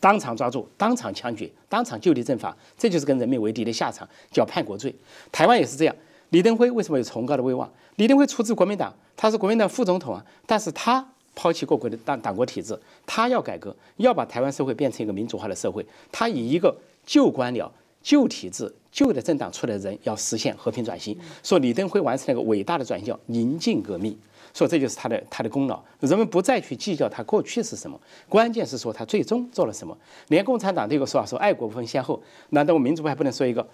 [0.00, 4.94] 当场抓住，当场枪决，当场就地正法，这就是跟人民为敌的下场，叫叛国罪。
[5.30, 5.94] 台湾也是这样。
[6.30, 7.70] 李登辉为什么有崇高的威望？
[7.96, 11.06] 李登辉出自国民党。”他是国民党副总统啊，但是他
[11.36, 15.86] 抛弃过国的党党国体制，他要改革，要把台湾社会变成一个民主化的社会。
[16.10, 17.70] 他以一个旧官僚、
[18.02, 21.16] 旧体制、旧的政党出来的人，要实现和平转型。
[21.44, 24.18] 说李登辉完成了一个伟大的转型，叫宁静革命。
[24.52, 25.80] 说这就是他的他的功劳。
[26.00, 29.96] 人们不再去计较他过去是什么，关键是说他最终做了什么。
[30.26, 33.64] 连共产党都有个说法，说爱国不分先后，难道我民主派不能说一个？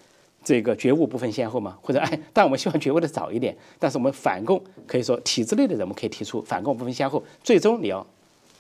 [0.43, 3.57] 这个觉悟不分先后嘛，或者哎， 但我们希望觉悟的早一点。
[3.79, 7.23] 但是我们反共可以说体制内的人，我们可以提出反共不分先后。
[7.43, 8.07] 最终你要，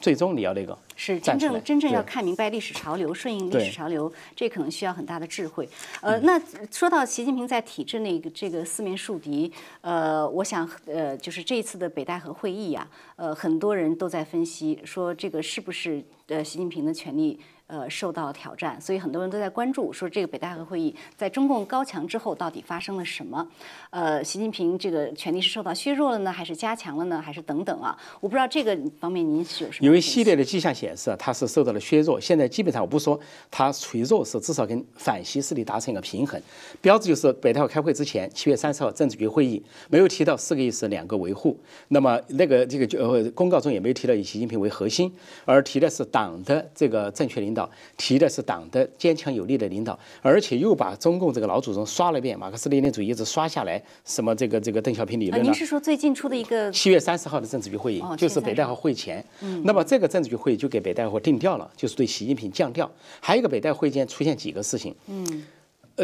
[0.00, 5.66] 最终你要那个是真正真正要看明白历史潮流，顺应历史潮流，这可能需要很大的智慧。
[6.02, 6.40] 呃，那
[6.70, 17.38] 说到习近平在体制内这个四面树敌，呃，我想呃，就是这一次的北戴河会议呀，呃，很多人都在分析说这个是不是呃习近平的权力。
[17.70, 23.46] 呃，受到挑战，所以很多人都在关注，说这个北戴河会议在中共高墙之后到底发生了什么？
[23.90, 27.96] 呃，习近平这个权力是受到削弱了呢，还是加强了呢，还是等等啊？
[28.20, 29.86] 我不知道这个方面您是有什么？
[29.86, 32.20] 有一系列的迹象显示，他是受到了削弱。
[32.20, 33.18] 现在基本上我不说
[33.52, 36.42] 他处于弱势，至少跟反西势力达成一个平衡。
[36.80, 41.56] 标志就是北戴河开会之前，七月三十号政治局会议没有提到四个意思两个维护，
[41.88, 45.12] 那么那个这个就呃公告中也没有提到以习近平为核心，
[45.44, 47.59] 而提的是党的这个正确领导。
[47.96, 59.24] 提的是党的坚强有力的领导，而且又把中共这个老祖宗刷了一遍，马克思列宁主义一直刷下来，什么这个这个邓小平理论您是说最近出的一个七月三十号的政治局会议，就是北戴河会前。
[59.40, 62.90] 嗯，那么这个政治局会议就给北戴河定调了，就是对习近平降调。
[63.20, 64.94] 还有一个北戴会间出现几个事情。
[65.06, 65.44] 嗯，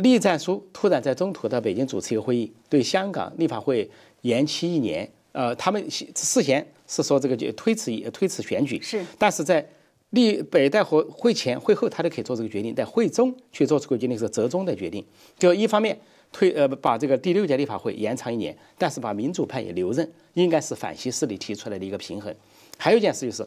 [0.02, 3.90] 栗战书突然在中途到北京主持一个会议，对香港立法会
[4.22, 5.08] 延期一年。
[5.32, 9.66] 呃，他们事先是说这个就推迟推迟选举，是，但是在。
[10.10, 15.04] 立北戴河会前会后，他都可以做这个决定，在会中去做出个决定是折中的决定。
[15.38, 15.98] 就一方面
[16.32, 22.34] 推呃把这个第六届立法会延长一年，但是把民主派也留任，应该是反西势力提出来的一个平衡。
[22.78, 23.46] 还有一件事就是，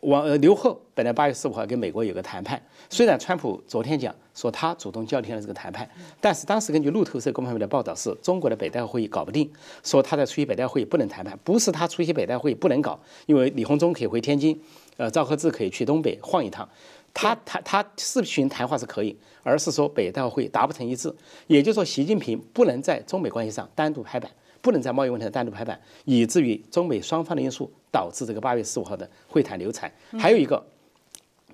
[0.00, 5.88] 王呃刘鹤本来八月十五号跟美国有个谈判，虽然川普昨天讲说他主动叫停了这个谈判，
[6.20, 9.50] 但是当时根据路透社公开的报道是，中国的北戴河会议搞不定，
[9.82, 14.60] 说他在出席北戴会议不能谈判，不是他出席北戴会议不能搞，因为李鸿忠可以回天津。
[14.98, 16.68] 呃，赵克志可以去东北晃一趟，
[17.14, 21.14] 他他他视频谈话是可以，而是说北戴会达不成一致，
[21.46, 24.28] 也就是说习近平不能在中美关系上单独拍板，
[24.60, 29.92] 不能在贸易问题上单独拍板，以至于中美双方的因素导致这个八月十五号的会谈流产。
[30.18, 30.66] 还有一个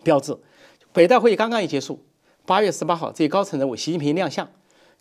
[0.02, 0.34] 标志，
[0.94, 2.02] 北大会议刚刚一结束，
[2.46, 4.48] 八月十八号这些高层人物习近平亮相，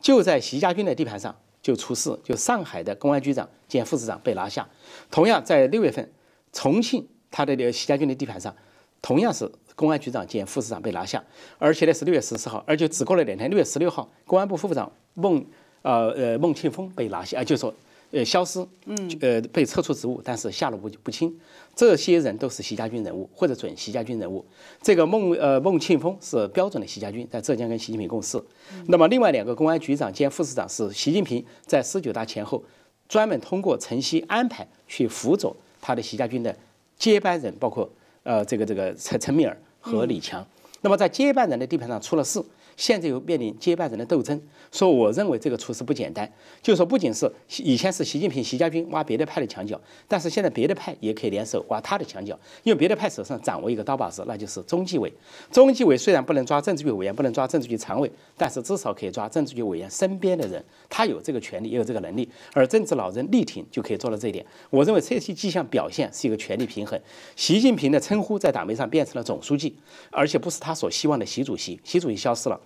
[0.02, 4.68] 就在习家军的地盘上就出事，就上海的公安局长兼副市长被拿下，
[5.10, 6.12] 同样在六月份
[6.52, 7.08] 重庆。
[7.34, 8.56] 他的这个习家军的地盘上，
[9.02, 11.22] 同样是公安局长兼副市长被拿下，
[11.58, 15.44] 而且呢是六月十四号，而且只过了两天，六月十六号，公安部副部长孟
[15.82, 17.74] 呃呃孟庆峰被拿下，啊，就说
[18.12, 21.36] 呃消失，嗯，呃被撤出职务，但是下落不不清。
[21.76, 24.46] 这些人都是习家军人物或者准习家军人物。
[24.80, 28.40] 这个孟呃孟庆峰是标准的习家军，在浙江跟习近平共事。
[28.86, 32.64] 那么另外两个公安局长兼副市长是习近平在十九大前后
[33.10, 36.56] 专门通过晨曦安排去辅佐他的习家军的。
[37.04, 37.90] 接班人包括
[38.24, 40.48] 呃这个这个陈陈敏尔和李强，
[40.80, 42.42] 那么在接班人的地盘上出了事。
[42.76, 44.40] 现在又面临接班人的斗争，
[44.72, 46.32] 说我认为这个处事不简单，
[46.62, 47.32] 就是说不仅是
[47.64, 55.12] 以前是习近平、习家军挖别的派的墙角，但是现在别的派也可以联手挖他的墙角，因为别的派手上掌握一个刀把子，那就是中纪委。
[55.52, 62.28] 中纪委虽然不能抓政治局委员，不能抓政治局常委，但是至少可以抓政治局委员身边的人，他有这个权利，也有这个能力。
[62.54, 64.46] 而政治老人力挺就可以做到这一点。
[64.70, 67.00] 我认为这些迹象表现是一个权力平衡。
[67.36, 69.76] 习近平的称呼在党媒上变成了总书记，
[70.10, 72.60] 而且不是他所希望的习主席，习主席消失了。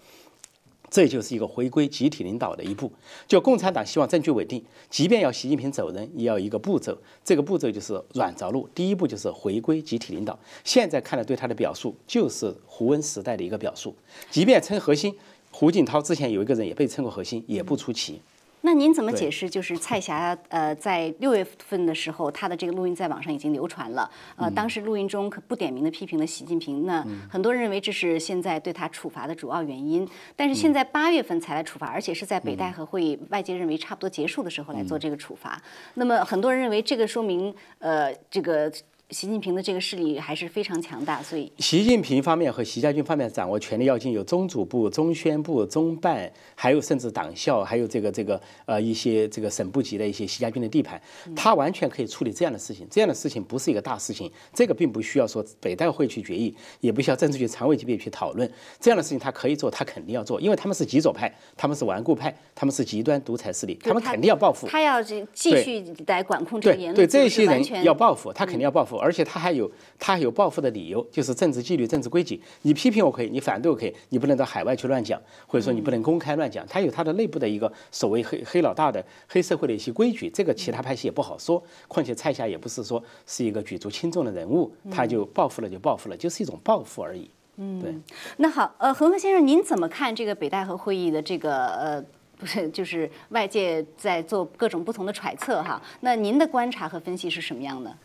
[0.90, 2.92] 这就是一个回归集体领导的一步。
[3.28, 6.98] 就共产党希望政局稳定，即便要习近平走人，也要一个步骤。
[7.24, 10.38] 这个步骤就是软着陆，第一步就是回归集体领导。
[10.64, 13.96] 现在看来对他的表述就是胡温时代的一个表述，
[14.30, 15.14] 即便称核心，
[15.52, 18.22] 胡锦涛之前有一个人也被称过核心，也不出奇。
[18.62, 19.50] 那您怎么解释？
[19.50, 24.10] 就是蔡霞，呃，在六月份的时候，她的这个录音在网上已经流传了。
[24.36, 26.86] 呃，当时录音中可不点名的批评了习近平。
[26.86, 30.08] 那很多人认为这是现在对他处罚的主要原因。
[30.36, 35.62] 但是现在八月份才来处罚，而且是在北戴河会议外界认为差不多结束的时候来做这个处罚。
[35.94, 38.72] 那么很多人认为这个说明，呃，这个。
[39.12, 51.02] 习近平的这个势力还是非常强大，所以习近平方面和习家军方面掌握权力要经有中组部、中宣部、中办，还有甚至党校，还有这个这个呃一些这个省部级的一些习家军的地盘，
[51.34, 52.86] 他完全可以处理这样的事情。
[52.92, 58.52] 这样的事情不是一个大事情，这个并不需要说北戴会去决议，也不需要政治局常委级别去讨论。
[58.78, 64.68] 这样的事情他可以做，他肯定要做，因为他们是极左派，他们是顽固派，他们是极端独裁势力，他们肯定要报复。
[64.68, 68.97] 他要继续来管控这个言论，对这些人要报复，他肯定要报复。
[69.00, 72.42] 而且他还有他还有报复的理由，就是政治纪律、政治规矩。
[72.64, 76.66] 你批评我可以，你反对我可以，你不能到海外去乱讲，或者说你不能公开乱讲。
[76.68, 81.62] 他有他的内部的一个所谓黑黑老大的黑社会的一些规矩，这个其他派系也不好说。
[81.88, 87.30] 况且蔡霞也不是说是一个举足轻重的人物，他就报复了就报复了，就是一种报复而已。
[87.58, 87.96] 嗯，对。
[88.38, 92.04] 那好，呃，恒河先生，您怎么看这个北戴河会议的这个呃，
[92.38, 95.82] 不是，就是外界在做各种不同的揣测哈？
[96.02, 97.98] 那您的观察和分析是什么样的？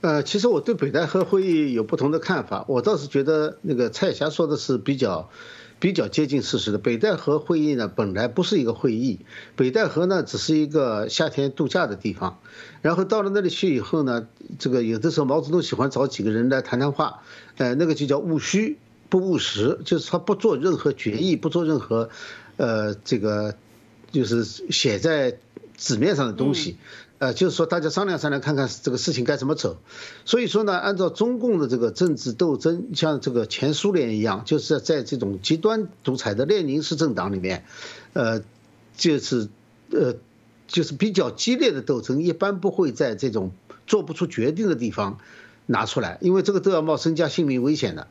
[0.00, 2.64] 呃，其实我对北戴河会议有不同的看法。
[2.68, 5.28] 我倒是觉得那个蔡霞说的是比较
[5.80, 6.78] 比较接近事实的。
[6.78, 9.18] 北戴河会议呢，本来不是一个会议，
[9.56, 12.38] 北戴河呢只是一个夏天度假的地方。
[12.80, 14.28] 然后到了那里去以后呢，
[14.60, 17.22] 这个有的时候毛泽东喜欢找几个人来谈谈话，
[17.56, 22.08] 呃，那个就叫务虚不务实，就是他不做任何决议，不做任何
[22.56, 23.56] 呃这个
[24.12, 25.38] 就是写在
[25.78, 26.76] 纸面上的东西。
[27.20, 29.78] 呃，就是说大家商量商量，看看这个事情该怎么走。
[30.24, 37.64] 所以说呢，按照中共的这个政治斗争，像这个前苏联一样，就是在这种极端独裁的列宁式政党里面，
[38.12, 38.40] 呃，
[38.96, 39.48] 就是
[39.90, 40.14] 呃，
[40.68, 43.50] 就是比较激烈的斗争，一般不会在这种
[43.88, 45.18] 做不出决定的地方
[45.66, 48.06] 拿出来，因为这个都要冒身家性命危险的，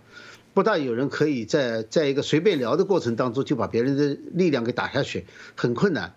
[0.53, 5.25] 不大有人可以在在一个随便聊的过程当中就把别人的力量给打下去，
[5.55, 6.13] 很困难。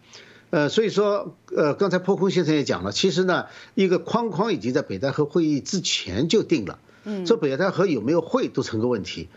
[0.50, 9.28] 呃，所以说，呃，刚才破空先生也讲了，其实呢，一个框框已经在北戴河会议之前就定了，嗯，说北戴河有没有会都成个问题，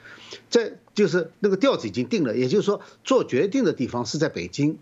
[0.50, 4.80] 在就是那个调子已经定了，也就是说做决定的地方是在北京，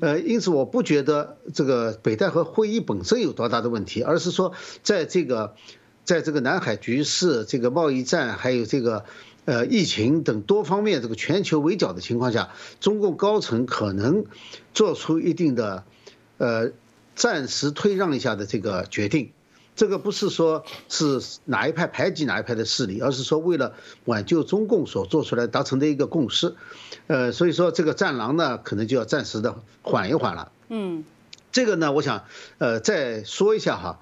[0.00, 5.54] 呃，因此我不觉得这个北戴河会议本身有多大的问题，而是说在这个，
[6.04, 9.04] 在这个南海局势、这个贸易战还有这个。
[9.48, 14.26] 呃，疫情等多方面这个全球围剿的情况下，中共高层可能
[14.74, 15.84] 做出一定的
[16.36, 16.72] 呃
[17.14, 19.32] 暂时退让一下的这个决定。
[19.74, 23.72] 这个不是说是哪一派排挤哪一派的势力，而是说为了
[24.04, 26.54] 挽救中共所做出来达成的一个共识。
[27.06, 30.52] 呃，所以说这个战狼呢，可能就要暂时的缓一缓了。
[30.68, 31.06] 嗯，
[31.52, 32.24] 这个呢，我想
[32.58, 34.00] 呃再说一下哈，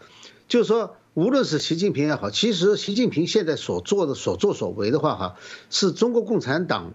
[0.48, 0.96] 就是说。
[1.16, 5.36] 无论是习近平也好，其实习近平现在所做的所作所为的话，哈，
[5.70, 6.92] 是中国共产党，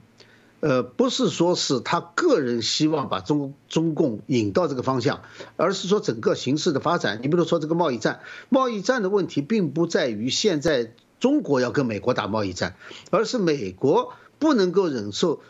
[0.59, 5.23] 呃，不是说是他个人希望把中中共引到这个方向，
[5.57, 7.19] 而是说整个形势的发展。
[7.23, 12.75] 你比如说这个贸易战，贸易战的问题并不在于现在中国要跟美国打贸易战，
[13.09, 15.41] 而是美国不能够忍受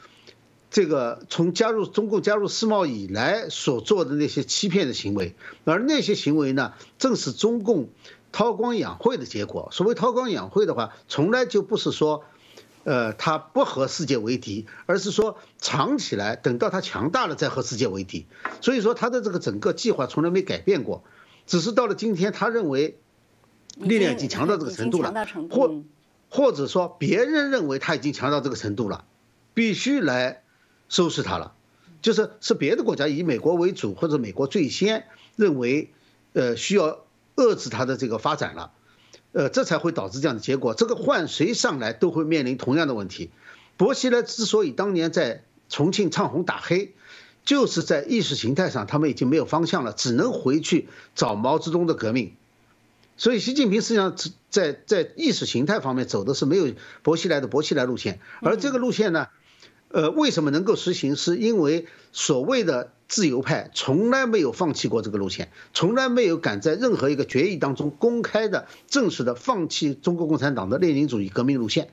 [0.69, 7.89] 这个从加入中共加入世贸以来所做的那些欺骗的行为，而那些行为呢，正是中共。
[8.31, 9.69] 韬光养晦的结果。
[9.71, 12.23] 所谓韬光养晦的话，从来就不是说，
[12.83, 18.25] 呃，他不和世界为敌，而是说藏起来，等到他强大了再和世界为敌。
[18.61, 21.03] 所以说他的这个整个计划从来没改变过，
[21.45, 22.97] 只是到了今天，他认为
[23.75, 25.13] 力量已经强到这个程度了，
[25.49, 25.83] 或
[26.29, 29.03] 或者说别人认为他已经强到这个程度了，
[29.53, 30.41] 必须来
[30.89, 31.53] 收拾他了。
[32.01, 35.91] 就是是别的国家以美国为主，或者美国最先认为，
[36.33, 36.99] 呃，需要。
[37.35, 38.71] 遏制它的这个发展了，
[39.31, 40.73] 呃，这才会导致这样的结果。
[40.73, 43.31] 这个换谁上来都会面临同样的问题。
[43.77, 46.93] 薄熙来之所以当年在重庆唱红打黑，
[47.45, 52.35] 就是在意识形态上他们已经没有方向了，只能回去找毛泽东的革命。
[53.17, 54.15] 所以习近平实际上
[54.49, 59.27] 在在意识形态方面走的是没有薄熙来的薄熙来路线，而这个路线呢？
[59.93, 61.15] 呃，为什么能够实行？
[61.15, 71.89] 是因为所谓的自由派从来没有放弃过这个路线，从来没有敢在任何一个决议当中公开的、正式的放弃中国共产党的列宁主义革命路线，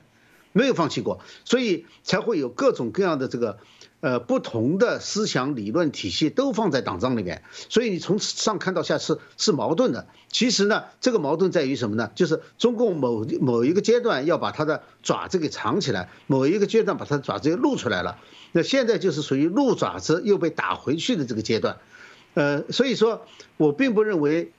[0.53, 3.59] 没有放弃过，所以才会有各种各样的这个
[4.01, 10.07] 呃，不同的思想理论体系都放在党章里面，所以你从上看到下是是矛盾的。
[10.29, 12.09] 其实呢，这个矛盾在于什么呢？
[12.15, 18.17] 就是中共某某一个阶段要把它的爪子给藏起来，某一个阶段把它的爪子又露出来了。
[18.53, 21.75] 那现在就是属于露爪子又被打回去的这个阶段。
[22.35, 23.25] 呃，所以说
[23.57, 24.53] 我并不认为，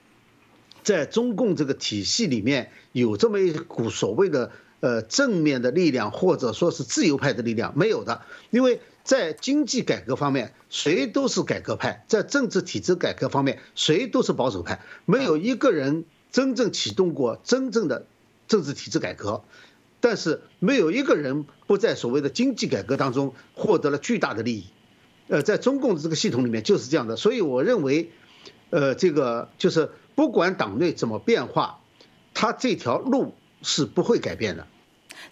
[0.83, 8.21] 在中共这个体系里面有这么一股所谓的呃正面的力量，或者说是自由派的力量，没有的，
[8.51, 8.81] 因为。
[9.11, 14.83] 在经济改革方面，谁都是改革派；在政治体制改革方面，谁都是保守派。
[15.05, 18.07] 没有一个人真正启动过真正的
[18.47, 19.43] 政治体制改革，
[19.99, 24.67] 但是没有一个人不在所谓的经济改革当中获得了巨大的利益。
[25.27, 28.13] 呃，在中共的这个系统里面就是这样的，所以我认为，
[28.71, 31.81] 呃，这个就是不管党内怎么变化，
[32.33, 34.69] 他这条路是不会改变的。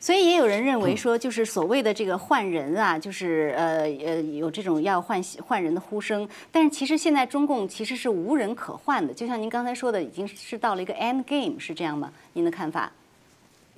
[0.00, 6.28] 所以也有人认为说，就是所谓的这个换人啊，就是呃呃有这种要换换人的呼声。
[6.50, 12.12] 但是其实现在中共其实是无人可换的，就像您刚才说的，已经是到了一个 end game，是这样吗？
[12.32, 12.92] 您的看法？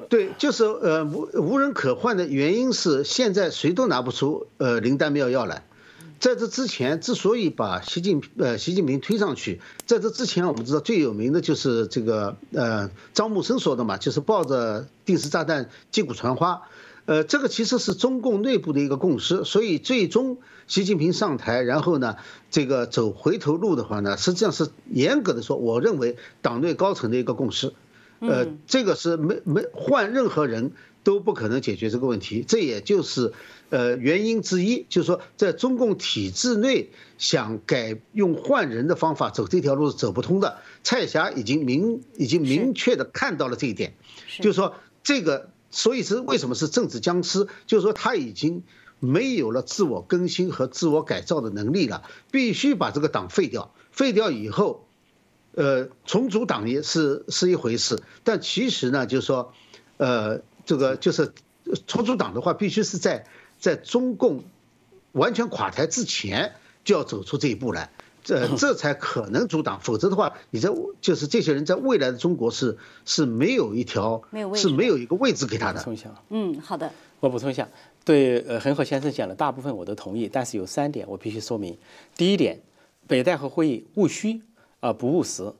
[0.08, 5.62] 对，就是呃无无人可换的原因是现在谁都拿不出呃灵丹妙药来。
[6.20, 16.60] 在这之前，之所以把习近呃习近平推上去，在这之前，我们知道最有名的就是这个呃张木生说的嘛，就是抱着定时炸弹击鼓传花，
[17.06, 19.44] 呃，这个其实是中共内部的一个共识。
[19.44, 22.16] 所以最终习近平上台，然后呢，
[22.50, 27.72] 这个走回头路的话呢，实际上是严格的说，我认为党内高层的一个共识，
[28.20, 30.72] 呃，这个是没没换任何人。
[31.02, 33.32] 都不可能解决这个问题，这也就是
[33.70, 34.84] 呃原因之一。
[34.88, 40.58] 就是说，在中共体制内想改用换人的方法走这条路是走不通的。
[40.82, 43.94] 蔡霞已经明已经明确的看到了这一点，
[44.40, 47.46] 就是说这个，所以是为什么是政治僵尸？
[47.66, 48.62] 就是说他已经
[48.98, 53.72] 没有了自我更新和自我改造的能力了，必须把这个党废掉。
[53.90, 54.86] 废掉以后，
[55.54, 59.54] 呃，重组党也是是一回事，但其实呢，就是说，
[59.96, 60.42] 呃。
[60.70, 61.32] 这个就是
[61.88, 63.26] 重组党的话，必须是在
[63.58, 64.44] 在中共
[65.10, 66.52] 完全垮台之前
[66.84, 67.90] 就要走出这一步来，
[68.22, 74.22] 这 这才可能阻挡，否则的话，你在就是这些人在未来的中国是是没有一条
[74.54, 75.80] 是没有一个位置给他的。
[75.80, 77.68] 补充一下，嗯，好的，我补充一下，
[78.04, 81.76] 对，呃，恒河先生讲的大部分我都同意，但是有三点我必须说明。
[82.16, 82.60] 第一点，
[83.08, 84.40] 北戴河会议务虚
[84.78, 85.52] 啊不务实，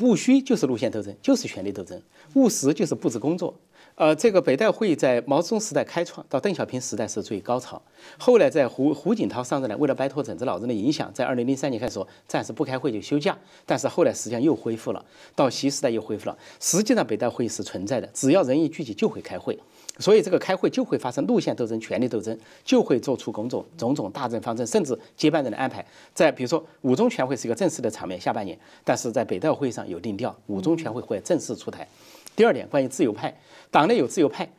[0.00, 2.02] 务虚就是路线斗争，就是权力斗争，
[2.34, 3.58] 务实就是布置工作。
[3.94, 7.80] 呃，这个北戴会议在毛泽东时代开创，到邓小平时代是最高潮。
[8.18, 13.36] 后来在胡胡锦涛上任呢，为了摆脱整治老人的影响，在二零零三年开始说暂时不开会就休假。
[13.66, 15.04] 但是后来实际上又恢复了，
[15.36, 16.36] 到习时代又恢复了。
[16.58, 19.56] 实际上北戴会议是存在的，只要人一聚集就会开会，
[19.98, 25.84] 所以这个开会就会发生路线斗争、权力斗争，就会做出种种种种大政方针，甚至接班人的安排。
[26.14, 31.86] 在比如说五中全会是一个正式的场面，下半年，但是在北戴会上有定调，五中全会会正式出台。
[32.34, 33.36] 第二点，关于自由派，
[33.70, 34.50] 党内有自由派，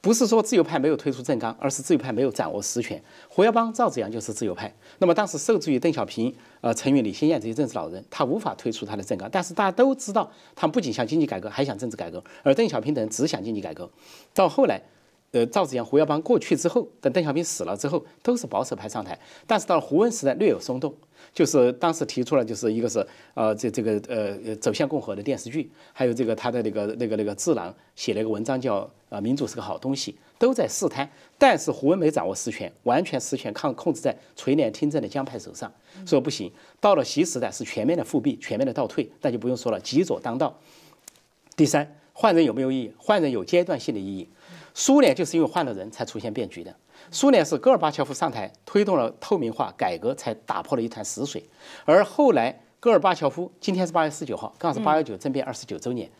[0.00, 3.02] 不是说自由派没有推出政纲，而是自由派没有掌握实权。
[3.28, 4.72] 胡耀邦、赵紫阳就是自由派。
[4.98, 9.28] 那么当时受制于邓小平、呃陈云、李先燕这些政治老人，他无法推出他的政纲。
[9.32, 12.22] 但是大家都知道，他不仅想经济改革，还想政治改革。
[12.42, 13.90] 而邓小平等人只想经济改革。
[14.34, 14.82] 到后来。
[15.34, 19.18] 呃，赵紫阳、胡耀邦过去之后，等邓小平死了之后，都是保守派上台。
[19.46, 20.94] 但是到了胡温时代，略有松动，
[21.34, 31.10] 就是当时提出了，就是一个是呃，这这个呃，走向共和的电视剧，还有这个他的那个那个那个智囊写了一个文章叫啊，民主是个好东西，都在试探。
[31.38, 35.72] 但是胡温没掌握实权，完全实权抗控制在垂帘听政的江派手上，
[36.06, 36.52] 说不行。
[36.80, 40.58] 到了习时代是全面的复辟，全面的倒退，那就不用说了，极左当道。
[41.56, 42.92] 第三，换人有没有意义？
[42.98, 44.28] 换人有阶段性的意义。
[44.74, 46.74] 苏联就是因为换了人才出现变局的。
[47.10, 51.44] 苏联是戈尔巴乔夫上台推动了透明化改革，才打破了一潭死水。
[51.84, 56.10] 而后来戈尔巴乔夫今天是八月十九号，刚好是八幺九政变二十九周年。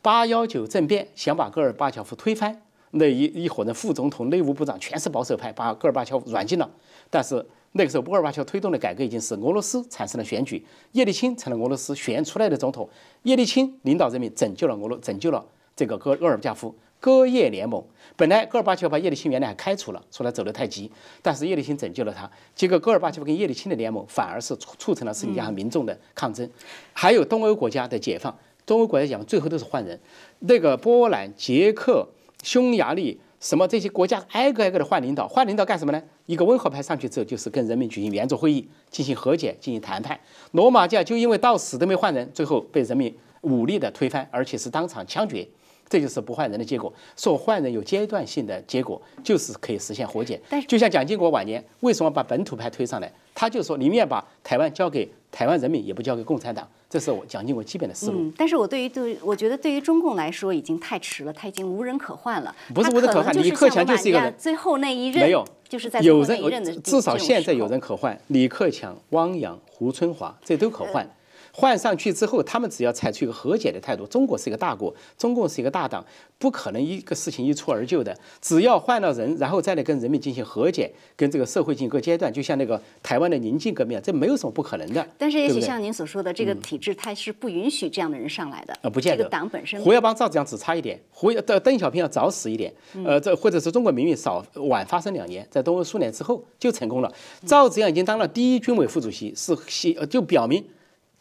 [0.00, 2.62] 八幺九政变想把戈尔巴乔夫推翻，
[2.92, 6.70] 那一一伙人副总统、内务部长全是保守派，把戈尔巴乔夫软禁了。
[7.10, 12.88] 但是那个时候戈尔巴乔夫推动的改革已经是俄罗斯产生了选举，叶利钦成了俄罗斯选出来的总统。
[13.24, 16.74] 叶利钦领导人民拯救了俄罗，拯救了这个戈戈尔巴乔夫。
[17.04, 17.84] 戈叶联盟
[18.16, 20.90] 本来戈尔巴乔夫把叶利钦原来还开除了，说他走得太急，
[21.20, 22.30] 但是叶利钦拯救了他。
[22.54, 26.48] 结果戈尔巴乔夫跟叶利钦的联盟反而是促成了世界上民众的抗争。
[26.94, 28.34] 还有东欧国家的解放，
[28.64, 30.00] 东欧国家解放最后都是换人，
[30.38, 32.08] 那个波兰、捷克、
[32.42, 36.02] 匈牙利什么这些国家挨个挨个的换领导，换领导干什么呢？
[36.24, 40.18] 一个温和派上去之后，就是跟人民举行圆桌会议，进行和解，进行谈判。
[40.52, 45.46] 罗马教就因为到死都没换人，最后被人民武力的推翻，而且是当场枪决。
[45.94, 46.92] 这就是不换人的结果。
[47.16, 50.40] 说换人有阶段性的结果，就是可以实现和解。
[50.48, 56.68] 但是就像蒋经国晚年为什么把本土派推上来，他就说宁愿把台湾交给台湾人民，也不交给共产党。
[56.90, 58.18] 这是我蒋经国基本的思路。
[58.22, 62.52] 嗯，但是我对于对，我觉得对于中共来说已经太迟了，他已经无人可换了。
[62.74, 71.08] 不是无人可换李克强就是一个人最后那一任没有，就是在有人，至少现在有人可换，李克强、汪洋、胡春华这都可换。
[71.56, 74.04] 换上去之后，他们只要采取一个和解的态度。
[74.08, 76.04] 中国是一个大国，中共是一个大党，
[76.36, 78.12] 不可能一个事情一蹴而就的。
[78.42, 85.06] 只要换了人，然后再来跟人民进行和解，跟这个社会进行一个阶段，就像那个台湾的宁静革命，这没有什么不可能的。
[85.16, 88.76] 但是也许像您所说的，这个体制它是不允许这样的人上来的。
[88.82, 89.18] 呃，不见得。
[89.18, 97.12] 这个党本身胡耀邦、赵子阳只差一点，胡邓邓小平要早死一点，嗯呃，这或者是中国民运少晚发生两年，在东欧苏联之后就成功了。
[97.46, 100.64] 赵紫阳已经当了第一军委副主席，是西呃就表明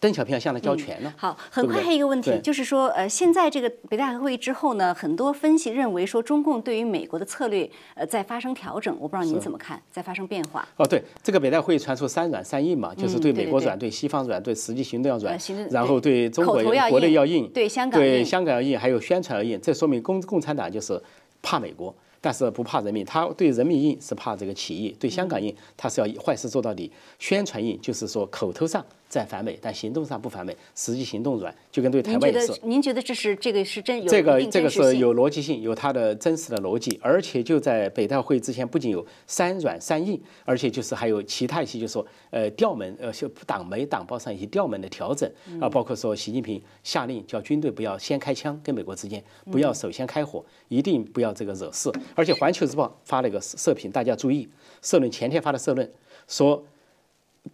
[0.04, 1.14] 邓小平要向他交权了。
[1.16, 8.94] 好，很快还有一个问题，对就是说，呃，现在这个北戴河会议之后呢，很多分析认为说，中共对于美国的策略，呃，在发生调整。
[9.00, 10.68] 我不知道您怎么看，在发生变化。
[10.76, 15.40] 哦，对，这个北戴会议传出三软三硬嘛，就是嗯对美国软，对西方软，对实际行动要软
[15.72, 21.02] 然后对中国要国内要硬，对香港对香港要硬，还有宣传要硬，这说明共共产党就是
[21.42, 21.96] 怕美国。
[22.26, 26.90] 但是不怕人民，他对人民硬是怕这个起义，对香港硬他是要坏事做到底。
[27.20, 32.52] 宣传硬就是说口头上在反美，但行动上不反美，实际行动软，就跟对台湾也是。
[32.64, 51.92] 您觉得这是这个是真有这个这个是有逻辑性，有它的真实的逻辑，而且就在北大会之前，不仅有三软三硬，而且就是还有其他一些，就是说呃调门呃就党媒党报上一些调门的调整嗯啊，包括说习近平下令叫军队不要先开枪，跟美国之间不要首先开火，一定不要这个惹事。
[52.16, 54.50] 而且《环球时报》发了一个社评，大家注意，
[54.82, 55.88] 社论前天发的社论
[56.28, 56.64] 说，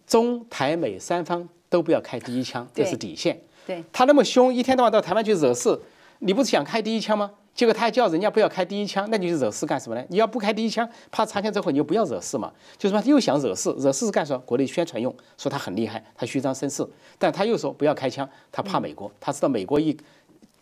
[0.06, 3.40] 中台美三方都不要开第一枪，这是底线。
[3.66, 5.78] 对他那么凶，一天到晚到台湾去惹事，
[6.20, 7.30] 你不是想开第一枪吗？
[7.54, 10.04] 结果他还叫人家不要开第一枪，那你去惹事干什么呢？
[10.08, 12.50] 你要不开第一枪，怕擦枪走火，你就不要惹事嘛。
[12.78, 14.38] 就是说他又想惹事，惹事是干什么？
[14.46, 16.86] 国内宣传用，说他很厉害，他虚张声势，
[17.18, 19.96] 但他又说不要开枪，他怕美国，他知道美国一。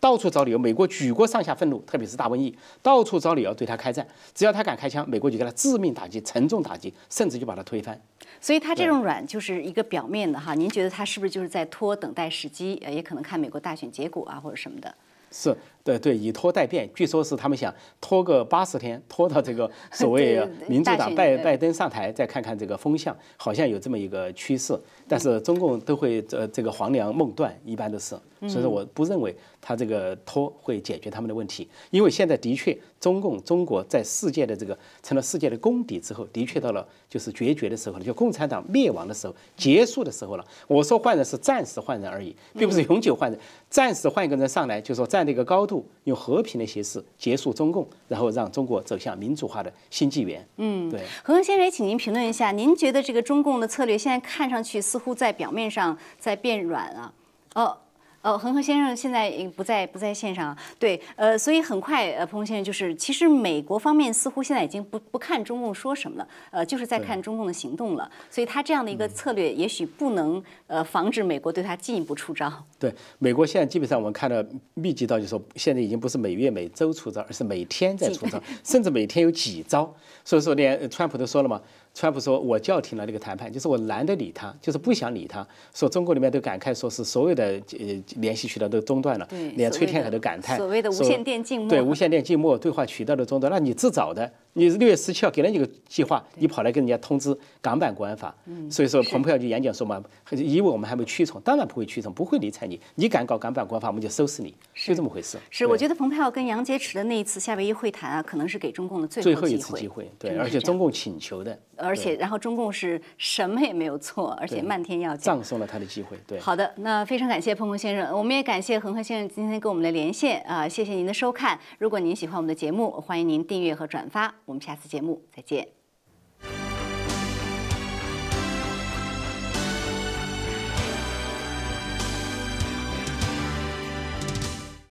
[0.01, 4.07] 到处找理由，美国举国上下愤怒，特别是大瘟疫，到处找理由对他开战。
[4.33, 7.99] 只要他敢开枪，美国就给他致命打击、沉重打击，甚至就把他推翻。
[8.41, 12.81] 所以它这种软就是一个表面的哈，您觉得它是不是就是在拖等待时机？
[12.85, 14.93] 呃，也可能看美国大选结果啊，或者什么的。
[15.31, 24.77] 是对对，以拖代变，据说是他们想拖个八十天，拖到这个 所谓民主党拜拜登上台，再看看这个风向，好像有这么一个趋势。
[25.07, 28.09] 但是中共都会呃这个黄粱梦断，一般都是，
[28.41, 40.45] 所以说我不认为他这个拖会解决他们的问题，因为现在的确中共中国在世界的这个成了世界的公敌之后，的确到了就是决绝的时候了，就共产党灭亡的时候、结束的时候了。
[40.67, 50.43] 我说换人是暂时换人而已，并不是永久换人，暂时换一个人上来，就说站这个高度，用和平的形式结束中共，然后让中国走向民主化的新纪元。
[50.57, 50.99] 嗯，对。
[51.23, 57.13] 何恒先生也请您评论一下，您觉得这个中共的策略现在看上去似乎在表面上在变软啊？
[57.53, 57.77] 哦。
[58.21, 72.51] 呃，恒河先生现在已不在不在线上，对，呃，所以很快，呃，彭先生就是，其实美国方面似乎现在已经不不看中共说什么了，呃，就是在看中共的行动了，所以他这样的一个策略，也许不能呃防止美国对他进一步出招。
[72.77, 74.43] 对，美国现在基本上我们看到
[74.73, 79.93] 密集到，就是说现在已经不是每月每周出招，而是每天在出招，甚至每天有几招。
[80.25, 81.59] 所以说，连川普都说了嘛，
[81.99, 85.45] 川普说我叫停了这个谈判，就是我懒得理他，就是不想理他。
[85.73, 94.31] 说中国里面都感慨，说是所有的呃联系渠道都中断了对，连崔天凯都感叹，所谓的无线电静默对无线电静默，对话渠道都中断，那你自找的。
[94.53, 98.35] 你六月十七号给了你个计划，你跑来跟人家通知港版国安法，
[98.69, 105.37] 所以说蓬佩奥就演讲说嘛，以为我们还没屈从，当然不会屈从，不会理睬你，你敢搞港版国安法，我们就收拾你，就这么回事。
[105.51, 111.57] 是，我觉得蓬佩奥跟杨洁篪的那一次夏威夷会谈啊，可能是给中共的最最后一次机会，对，而且中共请求的，
[111.89, 115.33] 而且然后中共是什么也没有错，而且漫天要价。
[115.33, 116.39] 葬送了他的机会，对。
[116.39, 121.59] 好的，那非常感谢彭鹏先生，我们也感谢恒河先生今天跟我们的连线啊、谢谢您的收看。
[121.79, 124.33] 如果您喜欢我们的节目，欢迎您订阅和转发。
[124.45, 125.78] 我们下次节目再见。